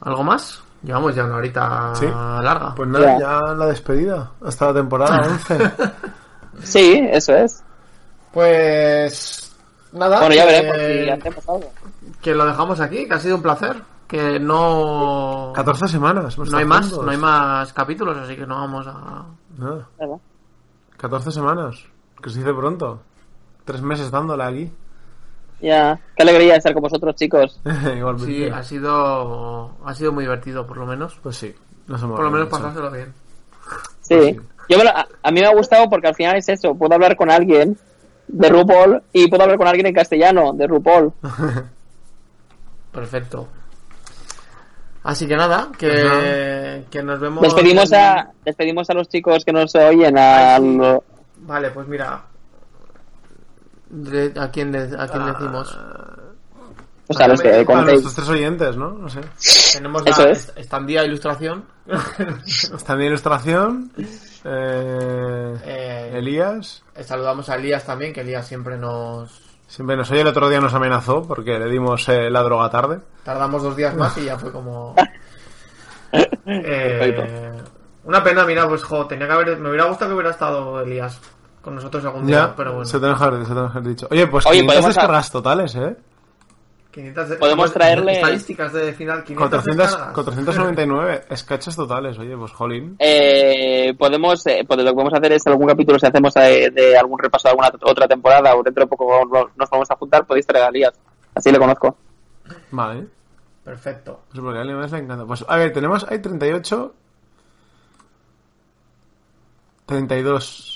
[0.00, 0.62] ¿Algo más?
[0.82, 2.06] Llevamos ya una horita Sí.
[2.06, 2.74] larga.
[2.74, 3.18] Pues nada, Ya.
[3.18, 4.30] ya la despedida.
[4.44, 5.72] Hasta la temporada 11.
[6.62, 7.62] Sí, eso es.
[8.32, 9.52] Pues.
[9.92, 10.18] Nada.
[10.20, 11.72] Bueno, ya que- veremos si hacemos algo.
[12.20, 13.82] Que lo dejamos aquí, que ha sido un placer.
[14.06, 15.52] Que no.
[15.54, 16.38] 14 semanas.
[16.38, 17.04] No hay más, juntos.
[17.04, 19.24] no hay más capítulos, así que no vamos a.
[19.58, 19.88] Nada.
[19.98, 20.18] Nada.
[20.96, 21.76] 14 semanas.
[22.22, 23.00] Que se dice pronto.
[23.64, 24.70] Tres meses dándola aquí.
[25.60, 27.60] Ya, qué alegría estar con vosotros, chicos.
[27.96, 28.26] Igualmente.
[28.26, 29.76] Sí, ha sido.
[29.84, 31.18] Ha sido muy divertido, por lo menos.
[31.22, 31.54] Pues sí.
[31.86, 33.12] Nos hemos Por lo menos pasárselo bien.
[34.02, 34.36] Sí.
[34.68, 36.94] Yo me lo- a, a mí me ha gustado porque al final es eso, puedo
[36.94, 37.78] hablar con alguien
[38.28, 41.12] de RuPaul y puedo hablar con alguien en castellano de RuPaul.
[42.92, 43.48] Perfecto.
[45.04, 47.42] Así que nada, que, que nos vemos.
[47.42, 50.76] Despedimos en- a, despedimos a los chicos que nos oyen, a, Ay, sí.
[50.76, 51.04] lo-
[51.38, 52.22] Vale, pues mira.
[53.88, 55.32] De- ¿A quién, de- a quién Ah.
[55.38, 55.78] decimos?
[57.08, 58.90] o sea, los que A nuestros tres oyentes, ¿no?
[58.92, 59.20] No sé.
[59.74, 60.48] Tenemos Eso la es.
[60.48, 61.64] est- estandía ilustración.
[62.88, 63.92] En ilustración.
[64.44, 66.82] Eh, Eh, Elías.
[66.94, 69.40] eh, saludamos a Elías también, que Elías siempre nos.
[69.68, 70.20] Siempre nos oye.
[70.20, 73.00] El otro día nos amenazó porque le dimos eh, la droga tarde.
[73.24, 74.94] Tardamos dos días más y ya fue como.
[76.44, 77.22] Perfecto.
[78.04, 79.58] Una pena, mira, pues jo, tenía que haber.
[79.58, 81.20] Me hubiera gustado que hubiera estado Elías
[81.66, 82.84] con nosotros algún día, Ya, pero bueno.
[82.86, 84.06] se te deja se te deja dicho.
[84.08, 85.96] Oye, pues Oye, 500 podemos a- descargas totales, ¿eh?
[86.92, 90.14] 500 de- Podemos traerle- Estadísticas de final, 500 400, descargas.
[90.14, 92.94] 499 sketches totales, oye, pues jolín.
[93.00, 96.96] Eh, podemos, eh, pues lo que podemos hacer es algún capítulo, si hacemos eh, de,
[96.96, 100.24] algún repaso de alguna otra temporada o dentro de poco no- nos vamos a juntar,
[100.24, 100.94] podéis traer a Elías.
[101.34, 101.96] Así le conozco.
[102.70, 103.06] Vale.
[103.64, 104.20] Perfecto.
[104.30, 105.24] Pues porque a más le encanta.
[105.26, 106.94] Pues a ver, tenemos, hay 38.
[109.86, 110.75] 32.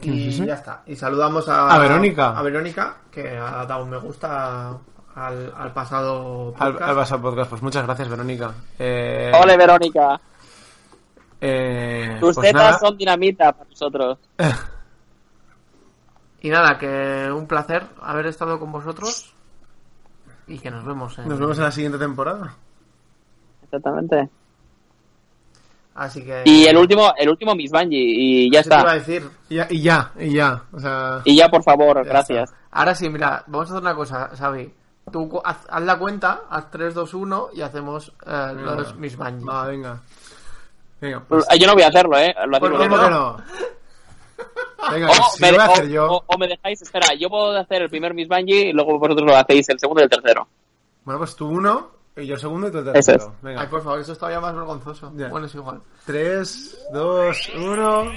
[0.00, 0.82] ¿Quién Y ya está.
[0.86, 2.36] Y saludamos a, A Verónica.
[2.38, 4.76] A Verónica, que ha dado un me gusta
[5.14, 6.90] al, al pasado Al, podcast.
[6.90, 8.52] al Basa Podcast, pues muchas gracias, Verónica.
[8.78, 10.20] Eh, Hola, Verónica.
[11.40, 12.78] eh, Tus pues tetas nada.
[12.78, 14.18] son dinamita para nosotros.
[16.42, 19.34] Y nada, que un placer haber estado con vosotros.
[20.46, 21.28] Y que nos vemos en...
[21.28, 22.54] Nos vemos en la siguiente temporada.
[23.64, 24.28] Exactamente.
[25.96, 26.42] Así que...
[26.44, 29.12] Y el último, el último Miss Bungie, y ya Eso te iba a está.
[29.12, 29.30] decir.
[29.48, 30.62] Y ya, y ya, y ya.
[30.72, 32.52] O sea, Y ya, por favor, Ya gracias.
[32.70, 34.72] Ahora sí, mira, vamos a hacer una cosa, Xavi.
[35.10, 39.44] tú haz, haz la cuenta, haz 3, 2, 1 y hacemos eh, los Miss Bungie.
[39.46, 40.00] Va, venga.
[41.00, 41.46] Venga, pues.
[41.50, 42.34] Eh, Yo no voy a hacerlo, ¿eh?
[42.46, 43.10] Lo ¿Por qué ¿Cómo los que dos.
[43.10, 43.42] no?
[44.92, 46.06] Venga, O si me, lo voy a o- hacer yo.
[46.12, 49.26] o- o me dejáis, espera, yo puedo hacer el primer Miss Bungie y luego vosotros
[49.26, 50.46] lo hacéis el segundo y el tercero.
[51.04, 53.18] Bueno, pues tú uno, y yo el segundo y tú el Eso tercero.
[53.18, 53.28] es.
[53.28, 53.68] Ay, Venga.
[53.70, 55.10] por favor, eso es todavía más vergonzoso.
[55.10, 55.80] Bueno, es igual.
[56.06, 58.12] 3, 2, 1.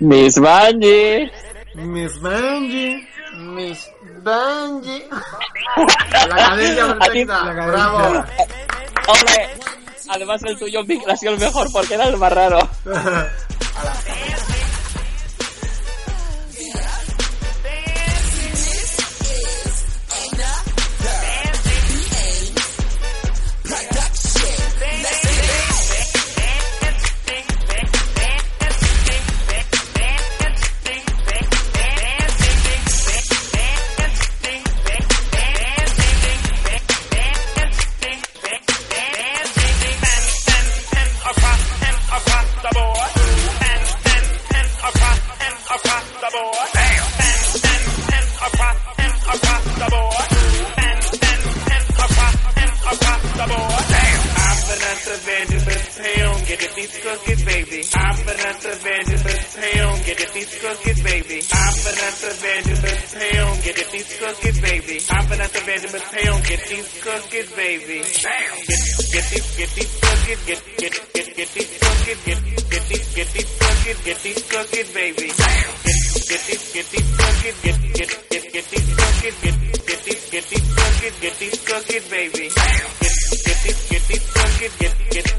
[0.00, 1.30] Miss Bungie.
[1.74, 3.08] Miss Benji.
[3.38, 3.90] Miss
[4.22, 5.08] Bungie.
[6.28, 7.44] la cadencia perfecta.
[7.44, 7.66] La cadencia.
[7.66, 8.24] Bravo.
[9.08, 9.48] Hombre,
[10.08, 12.58] además el tuyo Vic, ha sido el mejor porque era el más raro.
[56.48, 57.84] Get it, these cookies, baby.
[57.92, 59.94] I'm Vanessa Vanderbilt Town.
[60.00, 61.38] Get it, these cookies, baby.
[61.44, 63.52] I'm Vanessa Vanderbilt Town.
[63.60, 64.96] Get it, these cookies, baby.
[65.12, 66.40] I'm Vanessa Vanderbilt Town.
[66.48, 68.00] Get these cookies, baby.
[68.00, 68.56] Damn.
[68.64, 68.80] Get,
[69.12, 73.28] get these, get these cookies, get, get, get, get these cookies, get, get these, get
[73.28, 75.28] these cookies, get these cookies, baby.
[75.36, 75.72] Damn.
[75.84, 76.00] Get,
[76.32, 80.44] get these, get these cookies, get, get, get, get these cookies, get, get these, get
[80.48, 82.48] these cookies, get these cookies, baby.
[82.56, 82.88] Damn.
[83.04, 85.37] Get, get these, get these cookies, get, get,